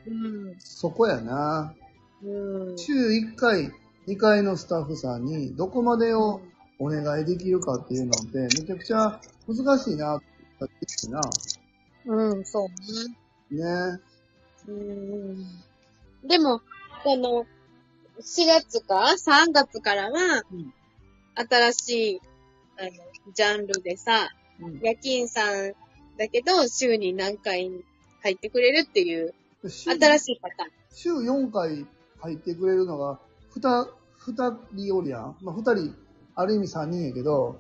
[0.08, 0.56] うん。
[0.60, 1.74] そこやな。
[2.24, 2.78] うん。
[2.78, 3.72] 週1回、
[4.08, 6.42] 2回のスタッフさんにどこまでを
[6.80, 10.22] お願いできるかっていうのって、めちゃくちゃ難しいな
[10.66, 11.22] ってな。
[12.06, 12.68] うん、そう
[13.54, 13.64] ね。
[13.64, 14.00] ね。
[14.68, 15.46] うん。
[16.28, 16.62] でも、
[17.06, 17.46] あの、
[18.20, 20.74] 4月か ?3 月からはうん、
[21.36, 22.22] 新しい、
[22.78, 22.92] あの、
[23.34, 24.30] ジャンルでさ、
[24.62, 25.74] うん夜勤さん
[26.18, 27.72] だけど、週に何回
[28.22, 29.34] 入ってくれるっていう、
[29.68, 30.70] 週新しいパターン。
[30.94, 31.86] 週4回
[32.22, 33.20] 入ってくれるのが、
[33.56, 33.88] 2、
[34.18, 35.38] 二人おりやん。
[35.42, 35.96] まあ、2人、
[36.36, 37.60] ある意味3人やけど、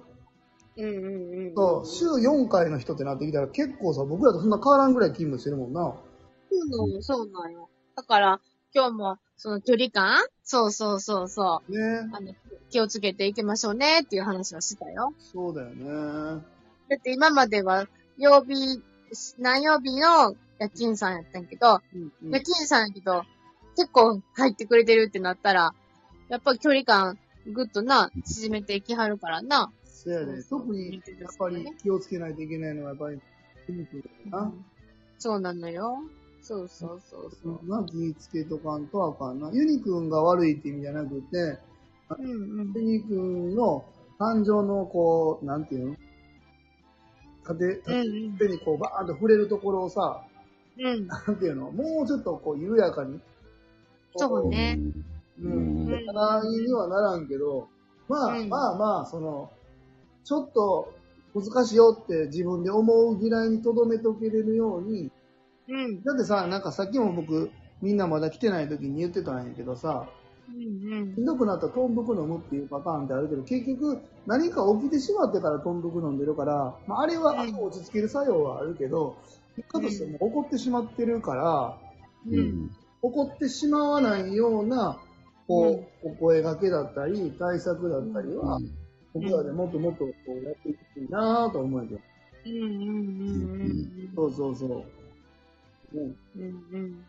[0.78, 1.55] うんうんうん。
[1.55, 5.95] そう、週4回の人ってなってきたら結構さ、僕らとそんな変わらんぐらい勤務してるもんな。
[6.49, 7.69] そうなの、そうなんよ。
[7.95, 8.39] だから、
[8.74, 10.17] 今日も、その距離感？
[10.43, 11.71] そうそうそうそう。
[11.71, 12.09] ね。
[12.13, 12.34] あの、
[12.69, 15.13] 気をつけていきましょうねっていう話はしたよ。
[15.19, 16.43] そうだよね。
[16.89, 18.82] だって今までは、曜日、
[19.38, 23.24] 何曜日の夜勤さんやったんやけど、うんうん夜勤さんやけど、
[23.76, 25.74] 結構入ってくれてるってなったら、
[26.30, 27.17] やっぱり距離感
[27.51, 29.71] ぐっとな、縮めていきはるからな。
[30.04, 30.43] そうやね。
[30.49, 33.22] 特に、やっぱり気をつけないといけないのは、やっぱり、
[33.66, 34.54] 筋肉だな。
[35.18, 35.97] そうなのよ。
[36.41, 37.60] そうそうそうそう。
[37.64, 39.49] まあ、気ぃつけとかんとあかんな。
[39.54, 41.58] ユニくんが悪いって意味じゃなくて、
[42.20, 42.82] うんうんユ。
[42.82, 43.86] ニくんの
[44.20, 45.95] 感情のこう、なんていうの？
[47.45, 50.26] 縦、うん縦にこうバーンと触れるところをさ、
[50.78, 50.86] うん。
[50.86, 51.08] うん。
[51.08, 51.72] なんていうの？
[51.72, 53.22] もうちょっとこう緩やかに。
[54.18, 54.78] そうね。
[55.41, 55.47] う。
[55.47, 57.70] うんんだから、にはならんけど、
[58.10, 59.49] まあ、うんまあまあ、その、
[60.24, 60.93] ちょっと
[61.36, 65.11] 難しいよって自分で思うぐらいに留めとけれるように、
[65.67, 66.03] うん。
[66.03, 67.51] だってさ、なんかさっきも僕、
[67.82, 70.07] みんなまだ来てない時に言ってたんやけどさ、
[70.49, 79.17] うんしんどくなったらトンブク飲むっていうパターンってあるけど、結局何か起きてしまってからトンブク飲んでるから、まあ、あれは落ち着ける作用はあるけど、
[79.55, 81.78] 結果としてもう怒ってしまってるから、
[82.28, 82.36] うん。
[82.36, 82.71] うん。
[83.01, 84.99] 怒ってしまわないような、
[85.47, 88.59] こう、お声掛けだったり、対策だったりは、
[89.14, 92.01] 僕らでもっともっとこうやっていきたいなと思うんやけど。
[92.45, 92.70] うんうん
[93.61, 95.97] うんそうそうそう。
[95.97, 96.43] ね、うん。
[96.43, 97.05] うん。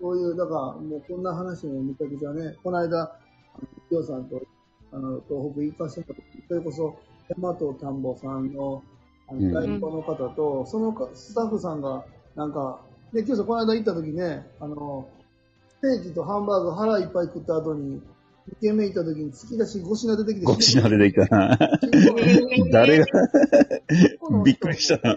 [0.00, 3.18] そういう、だから、もうこんな話もめちゃくちゃね、この間、あ
[3.60, 4.40] の、きよさんと、
[4.92, 6.98] あの、東北行かせてもらって、それこそ、
[7.38, 8.82] 大和田んぼさんの、
[9.28, 12.80] あうんの、代表の方と、そのかスタッフさんが、なんか、
[13.12, 15.08] で、きよさんこの間行った時ね、あの、
[15.80, 18.02] ステーキとハンバーグ腹いっぱい食った後に、
[18.50, 21.58] 2軒目行った時に突き出し5品出てきて、5品出てきたな。
[22.70, 23.06] 誰が？
[24.44, 25.16] びっくりした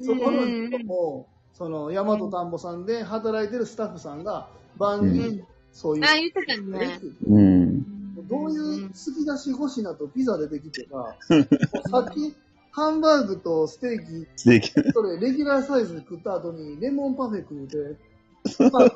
[0.00, 4.48] そこの人も、その、大和田んぼさんで働いてるスタッフさんが、
[4.78, 5.42] 晩に、
[5.72, 7.00] そういう、あ、言ってたね。
[7.26, 7.82] うん。
[8.28, 11.16] どういう突き出し5品とピザ出てきてさ、
[11.90, 12.34] さっき、
[12.70, 17.98] ハンバーグとステーキ、できそれ、レギュラーサイズで食った後に、レモンパフェ食うて、
[18.72, 18.88] まあ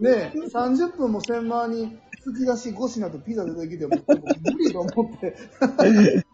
[0.00, 4.04] ねえ、30分も千万に突き出し5品とピザ出てきて、もう
[4.52, 5.36] 無理と思って。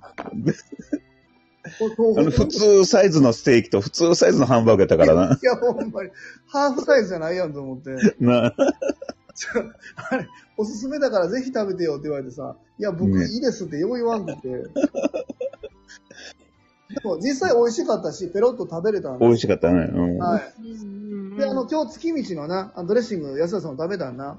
[2.17, 5.39] あの、普通サイズのステーキと普通サイズのハンバーグやったからな。
[5.43, 6.11] いや、ほんまに、
[6.47, 7.91] ハーフサイズじゃないやんと思って。
[8.21, 8.55] な
[9.35, 9.65] ちょ
[10.11, 14.49] あれ、おすすめだからぜひ食べてよって言われてさ、いや、僕ねいいですってよう言わんくて。
[16.95, 19.91] でも実際美味しかったし、ペロッと食べれたんで美味しかったね。
[19.93, 20.19] うん。
[20.19, 20.43] はい。
[21.37, 24.39] で、あの、今日月道のな、ドレッシング、安田さんも食べたんな。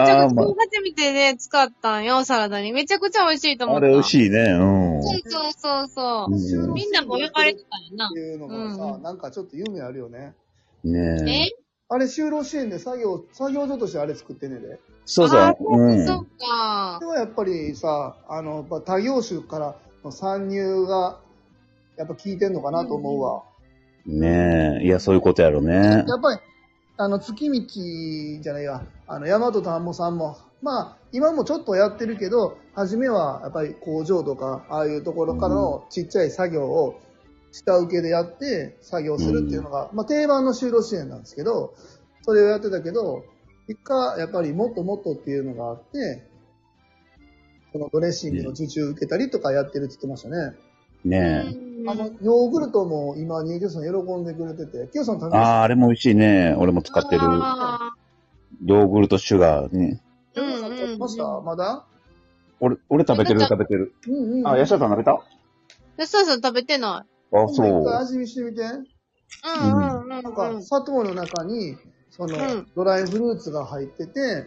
[0.00, 2.72] めちゃくちゃ初めてね、使ったんよ、サラダに。
[2.72, 3.86] めちゃくちゃ美味しいと思った。
[3.86, 4.38] あれ美味しいね。
[4.38, 5.02] うん。
[5.02, 6.32] そうそうそうそう。
[6.32, 8.12] うんみんなも焼かれてたよなっ。
[8.12, 10.34] ていうのがさ、うんなんかちょっと夢あるよね。
[10.84, 11.30] ねえ。
[11.46, 11.50] え？
[11.88, 14.80] あれ、就労支援で作業、作業所としてあれ作ってんねで。
[15.04, 15.56] そうそあう。
[15.60, 16.06] うん。
[16.06, 17.06] そっかで。
[17.06, 21.20] もやっぱりさ、あの、やっぱ他業種からの参入が、
[21.96, 23.44] やっぱ効いてんのかなと思うわ。
[24.04, 24.84] ねえ。
[24.84, 25.74] いや、そういうことやろね。
[25.74, 26.40] やっぱり、
[26.98, 37.00] あの、月道じゃないわ、あの、大和田んぼさんも、まあ、今もちょっとやってるけど、初めはやっぱり工場とか、ああいうところからのちっちゃい作業を
[37.52, 41.74] 下請けでやって作業するっていうのが、まあ定番の就労支援なんですけど、
[42.22, 43.24] それをやってたけど、
[43.66, 46.28] 結果、やっぱりもっともっとっていうのがあって、
[47.72, 50.56] そのドレッシングの受注受けたりとかやってるって言ってましたね。
[51.04, 56.56] ねうんあの、ヨーグルトも今、ニューキョさん喜んでくれてて、キヨさん食べああ、あれも美味しいね。
[56.58, 57.20] 俺も使ってる。
[57.22, 57.92] あ
[58.64, 60.00] ヨーグルトシュガーね。
[60.34, 61.84] たキヨさん食べましたまだ？
[62.58, 63.94] 俺、俺食べてる食べてる。
[64.08, 64.48] うんうん。
[64.48, 65.12] あ、ヤシャさん食べた？
[65.12, 67.96] あ、ーそうそう、食べてなそ一回う。
[67.98, 68.62] 味見してみて。
[68.62, 68.64] い。
[68.64, 68.82] うん
[69.76, 70.08] うんうん。
[70.08, 71.76] なんか、砂糖の中に、
[72.10, 74.46] その、うんドライフルーツが入ってて、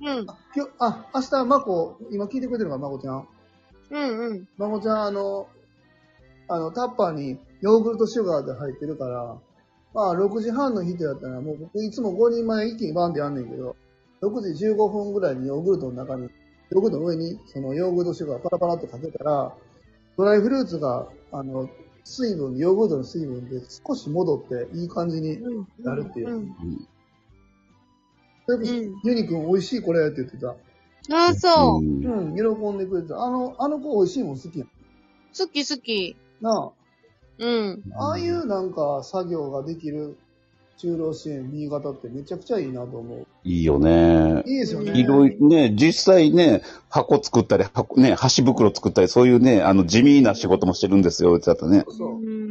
[0.00, 0.26] うん。
[0.54, 3.26] きょあ、明日、まこ、今聞いてくれてるのか、まこちゃん。
[3.90, 4.48] うんうん。
[4.56, 5.48] まこちゃん、あの、
[6.48, 9.36] あの、タッパーにヨーグルトシュガーで入ってるから、
[9.94, 13.76] まあ、6時半の人やったら、もう僕いつも5人前一気にバンってやんねんけど、
[14.22, 16.24] 6時15分ぐらいにヨーグルトの中に、
[16.70, 19.54] ヨーグルトの上に、そのヨーグルトシュガーパラパラっとかけたら、
[20.16, 21.68] ドライフルーツが、あの、
[22.04, 25.68] 水分、ヨーグルトの水分で少し戻っていい感じにうん。
[25.80, 26.28] なるっていう。
[26.28, 26.34] うん。
[26.34, 26.88] うん
[29.02, 30.54] ユニくん美味しいこれって言ってた。
[31.10, 31.82] あ、そう。
[31.82, 33.20] んうん、喜んでくれてた。
[33.20, 34.68] あの、あの子美味しいもん好きやん。
[35.36, 36.16] 好き好き。
[36.40, 36.70] な
[37.38, 37.82] うん。
[37.96, 40.16] あ、ああいうなんか作業ができる
[40.78, 43.26] 就労支援新潟ってめちゃくちゃいいなと思う。
[43.44, 44.42] いいよね。
[44.46, 44.92] いいですよね。
[44.98, 51.84] いろいろね、実際ね、箱作ったり、箱ね、箸袋作ったり、そういうね、あの、地味な仕事もしてるんですよ、うちだとね。
[51.88, 52.08] そう。
[52.16, 52.46] うん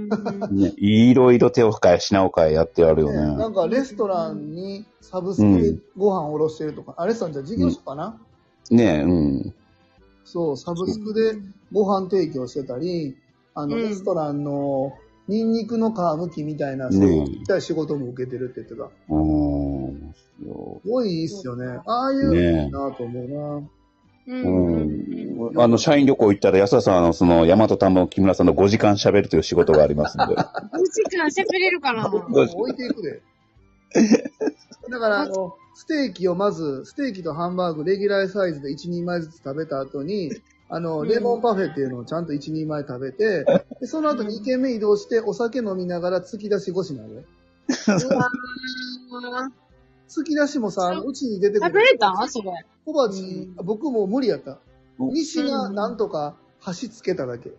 [0.51, 3.47] ね、いろいろ手を変え、品を変えやってやるよねなね。
[3.47, 8.17] んかレストランにサブスクでご飯おろしてるとか、あ、レストランじゃ事業所かな、
[8.69, 9.13] ねう
[9.47, 9.53] ん。
[10.23, 11.37] そう、サブスクで
[11.71, 13.15] ご飯提供してたり、
[13.55, 14.93] あの、うんレストランの
[15.27, 18.83] ニンニクの皮むきみたいな、ねそういった仕事も受けてるって言ってた。
[18.83, 20.13] うーん。
[20.13, 21.79] すごいいいっすよね。
[21.85, 23.69] ああいうのいいなと思うな。
[24.27, 25.61] うんうん。
[25.61, 30.33] あの、社員旅行行ったら安田さん、あの、その、大和田の木村さんの5時間喋るという仕事がありますんで。
[30.35, 32.09] 5時間喋れるかな？
[32.09, 33.21] もう置いていくで。
[34.89, 40.31] だから、あの、ステーキをまず、ステーキとハンバーグ、レギュラーサイズで1人前ずつ食べた後に、
[40.69, 43.45] あの、うんレモンパフェっていうのをちゃんと1人前食べて、
[43.79, 47.15] でその後2軒目移動して、お酒飲みながら突き出し5品で。
[47.15, 47.21] う
[48.15, 49.65] わー
[50.07, 51.67] 突き出しもさ、うちに出てくる。
[51.69, 52.51] 食べれたそれ。
[52.85, 54.59] 小鉢、僕もう無理やった。
[54.99, 57.51] うん2品なんとか箸つけただけ。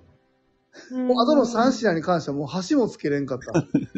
[0.91, 3.53] もうあとの3品に関してはもう箸もつけれんかった。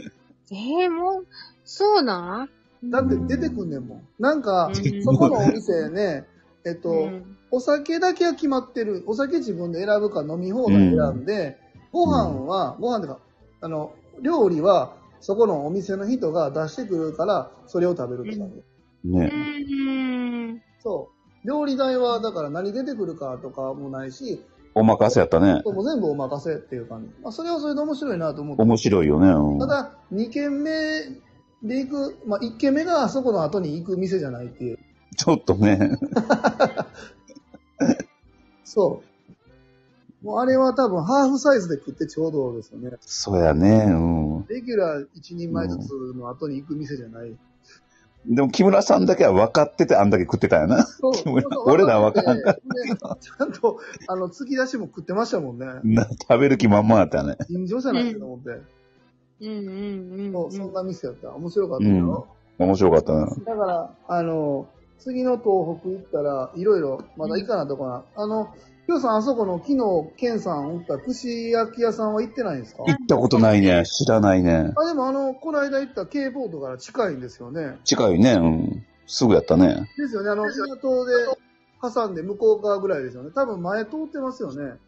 [0.50, 1.26] えー、もう、
[1.64, 2.48] そうな
[2.82, 2.90] ん？
[2.90, 4.09] だって出てくんねんもん。
[4.18, 6.26] なんか、うんそこのお店ね、
[6.68, 9.04] えっと、うんお酒だけは決まってる。
[9.06, 11.56] お酒自分で選ぶか飲み放題選んで、
[11.92, 13.20] ご飯は、ご飯っていうか、
[13.62, 18.62] あの、料理は、そこのお店の人が出してくるから、それを食べるって感じ。
[19.06, 20.52] うね。
[20.52, 20.62] ん。
[20.80, 21.10] そ
[21.44, 21.48] う。
[21.48, 24.44] 料理代は、だから何出てくるかとかもないし、
[24.74, 25.62] お任せやったね。
[25.64, 27.22] もう全部お任せっていう感じ。
[27.22, 28.62] まあ、それはそれで面白いなと思って。
[28.62, 29.28] 面白いよね。
[29.28, 30.70] うんただ、2軒目
[31.62, 34.78] で行く、まあ、1軒目があそこの後に行く店じゃないっていう。
[35.16, 35.98] ちょっとね。
[38.64, 39.09] そう。
[40.24, 42.90] もうあれは多分ハーフサイズで食ってちょうどですよね。
[43.00, 43.84] そうやね。
[43.88, 43.94] う
[44.40, 44.46] ん。
[44.48, 47.36] レギュラー1人前ずつの後に行く店じゃない。
[48.26, 50.82] でも木村さんだけは分かっててあんだけ食ってたよな。
[50.84, 52.61] そう 俺俺らは分からんかで
[53.20, 53.78] ちゃんと、
[54.09, 55.66] あの、突き出しも食ってましたもんね。
[55.84, 57.36] な食べる気満々やったね。
[57.48, 58.50] 尋常じゃないかと思って。
[59.40, 60.32] うんうんうん。
[60.32, 61.30] そうそんな店やった。
[61.30, 62.26] 面白かったよ。
[62.59, 63.26] 面白かったな。
[63.26, 64.66] だから、あの、
[64.99, 68.05] 次の東北行ったら、いろいろ、まだ行かなとこな。
[68.16, 68.55] あの、
[68.86, 72.84] きょうさん、あそこの昨日、ケンさんおった串焼き屋さんは行ってないんですか？
[72.84, 73.84] 行ったことないね。
[73.84, 74.72] 知らないね。
[74.76, 77.78] あ、でもあの、この間行った K ポートから近いんですよね。
[77.84, 78.32] 近いね。
[78.32, 78.86] うん。
[79.07, 79.88] すぐやったね。
[79.96, 80.30] ですよね。
[80.30, 81.12] あの、港で
[81.82, 83.30] 挟んで向こう側ぐらいですよね。
[83.34, 84.78] 多分前通ってますよね。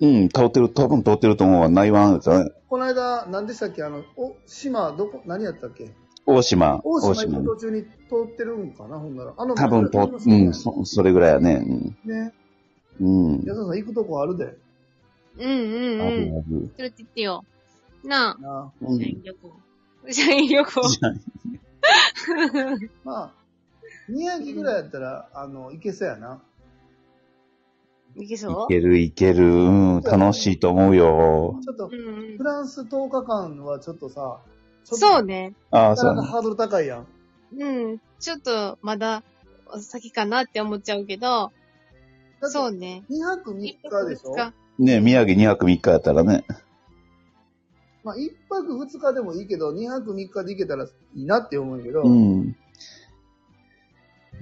[0.00, 0.28] うん。
[0.30, 1.68] 通ってる、多分通ってると思うわ。
[1.68, 2.50] 内湾ですよね。
[2.68, 3.82] この間、何でしたっけ？
[3.84, 5.90] あの、お、島、どこ、何やったっけ？
[6.26, 6.80] 大島。
[6.84, 7.88] 大島行く途中に通
[8.32, 9.34] ってるんかなほんなら。
[9.36, 11.60] あの、多分と、通うん、そ、それぐらいやね。
[12.04, 12.32] ね。
[13.00, 13.32] うん。
[13.34, 13.40] うん。
[13.40, 14.56] 安田さん行くとこあるで。
[15.38, 16.30] うんうんあうん。
[16.30, 16.50] るある。
[16.50, 17.44] 連れて行ってよ。
[18.04, 20.12] ななあ、うん社員旅行。
[20.12, 20.80] 社員旅行。
[23.04, 23.32] まあ、
[24.08, 26.42] 宮城ぐらいやったら、あの、行けそうやな。
[28.16, 29.44] いいけそけるいける。
[29.44, 30.00] うん。
[30.02, 31.58] 楽しいと思うよ。
[31.62, 34.40] ちょっとう、うんフランス10日間はちょっとさ、
[34.84, 35.54] そうね。
[35.70, 36.20] ああ、なそうやね。
[36.20, 37.06] かなかハードル高いやん。
[37.58, 37.64] う
[37.94, 38.00] ん。
[38.20, 39.22] ちょっと、まだ、
[39.80, 41.52] 先かなって思っちゃうけど、
[42.42, 43.04] そうね。
[43.10, 43.76] 2泊3日
[44.08, 44.34] でしょ？
[44.78, 46.44] ね宮城2泊3日やったらね。
[48.04, 52.56] まあ、1泊2日でもいいけど、2泊3日で行けたらいいなって思うけど、うん。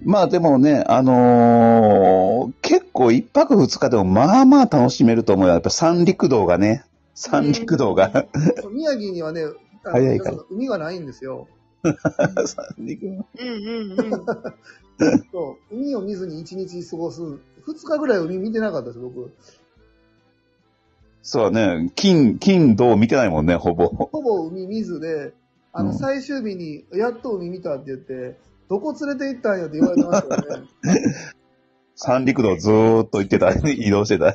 [0.03, 5.53] まあでもね、あのー結構一泊二日でもまあまあ楽しめると思うよ。
[5.53, 6.84] やっぱ三陸道がね、
[7.14, 8.26] 三陸道が。
[8.62, 9.43] そう宮城にはね、
[9.83, 11.49] 早いから海がないんですよ。
[12.47, 14.26] 三陸うんうんうん。
[15.33, 15.74] そう。
[15.74, 17.22] 海を見ずに1日過ごす。
[17.22, 17.39] 2
[17.87, 19.33] 日ぐらい海見てなかったです、僕。
[21.22, 23.87] そうね、金、金土見てないもんね、ほぼ。
[23.87, 25.33] ほぼ海見ずで、
[25.72, 30.68] あの、うん最終日に、やっと海見たって言って、どこ連れて行ったんやって言われてましたよね。
[31.95, 34.31] 三陸道ずーっと行ってた、 移動してた。
[34.31, 34.35] い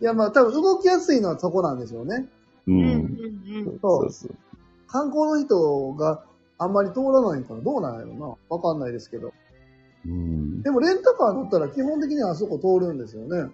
[0.00, 2.28] や、まあ多分動きやすいのはそこなんでしょうね。
[2.66, 2.70] う。
[2.70, 3.78] うんうんんうん。
[3.80, 4.34] そうそう。
[4.86, 6.24] 観光の人が
[6.58, 9.32] あんまり通らないんかなどうなんやろなわかんないですけど。
[10.04, 13.52] うん、でもレンタカー乗ったら基本的にはあそこ通るんですよね。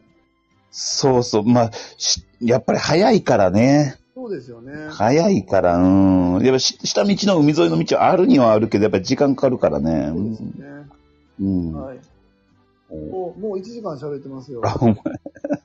[0.70, 1.44] そうそう。
[1.44, 3.96] まあ、しやっぱり早いからね。
[4.14, 4.72] そうですよね。
[4.90, 6.42] 早いから、うん。
[6.42, 10.08] やっぱし下道の海沿いの道はあるにはあるけど、やっぱり時間かかるからね。
[10.12, 10.86] そうですよね。
[11.40, 11.72] うん。
[11.72, 12.00] はい。
[12.90, 14.60] おもう、もう1時間喋ってますよ。
[14.64, 14.98] あ、ほん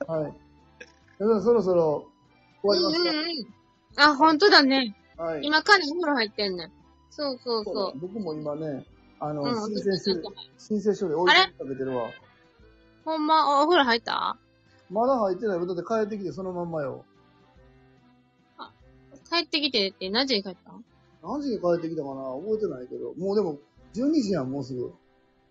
[0.06, 0.32] まはい。
[1.18, 2.06] 皆さんそろそろ
[2.68, 4.00] ますうんうんうん。
[4.00, 4.96] あ、本当だね。
[5.16, 5.40] か、はい。
[5.44, 6.72] 今からお風呂入ってんねん。
[7.10, 8.84] そうそうそ僕も今ね、
[9.20, 9.46] あの、う。
[9.46, 9.54] うん。
[9.54, 10.22] 申請書で、
[10.58, 11.34] 申請書で追いか
[11.68, 12.10] けてるわ。
[13.04, 14.36] ほんま、お風呂入った？
[14.90, 15.66] まだ入ってないよ。
[15.66, 17.04] だって帰ってきてそのまんまよ。
[19.30, 20.72] 帰帰ってきてって何時に帰った？
[20.72, 20.84] ん
[21.22, 22.22] 何時に帰ってきたかな？
[22.34, 23.14] 覚えてないけど。
[23.14, 23.58] もうでも、
[23.94, 24.92] 12時やん、もうすぐ。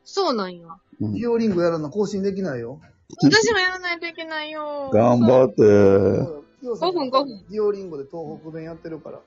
[0.03, 0.67] そうなんや。
[0.99, 2.79] うんディオリンゴやらな更新できないよ。
[3.21, 4.89] 私もやらないといけないよ。
[4.93, 6.43] 頑張って。
[6.63, 7.45] 5 5分5分。
[7.49, 9.19] ディオリンゴで東北弁やってるから。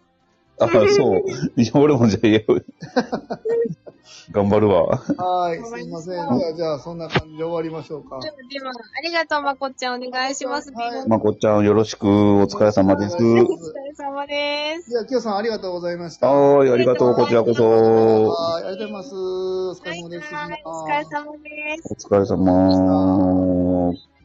[0.58, 1.24] あ、そう。
[1.56, 2.40] いや、俺もじゃあ、いや
[4.30, 4.86] 頑張るわ。
[4.86, 6.14] はい、すいません。
[6.14, 8.18] じゃあ、じゃあ、そんな感じで終わりましょうか。
[8.20, 10.02] では、ではありがとう、まこっちゃん。
[10.02, 10.72] お願いします。
[10.72, 12.06] はいまこっちゃん、よろしく。
[12.08, 13.16] お疲れ様です。
[13.16, 14.90] お疲れ様です。
[14.90, 16.28] じゃあ、きよさんありがとうございました。
[16.28, 17.14] はーい、ありがとう。
[17.14, 17.64] こちらこそ。
[18.30, 19.14] はい、ありがとうございます。
[19.14, 20.34] お疲れ様です。
[20.34, 22.08] はい、お疲れ様です。
[22.10, 24.15] お疲れ様。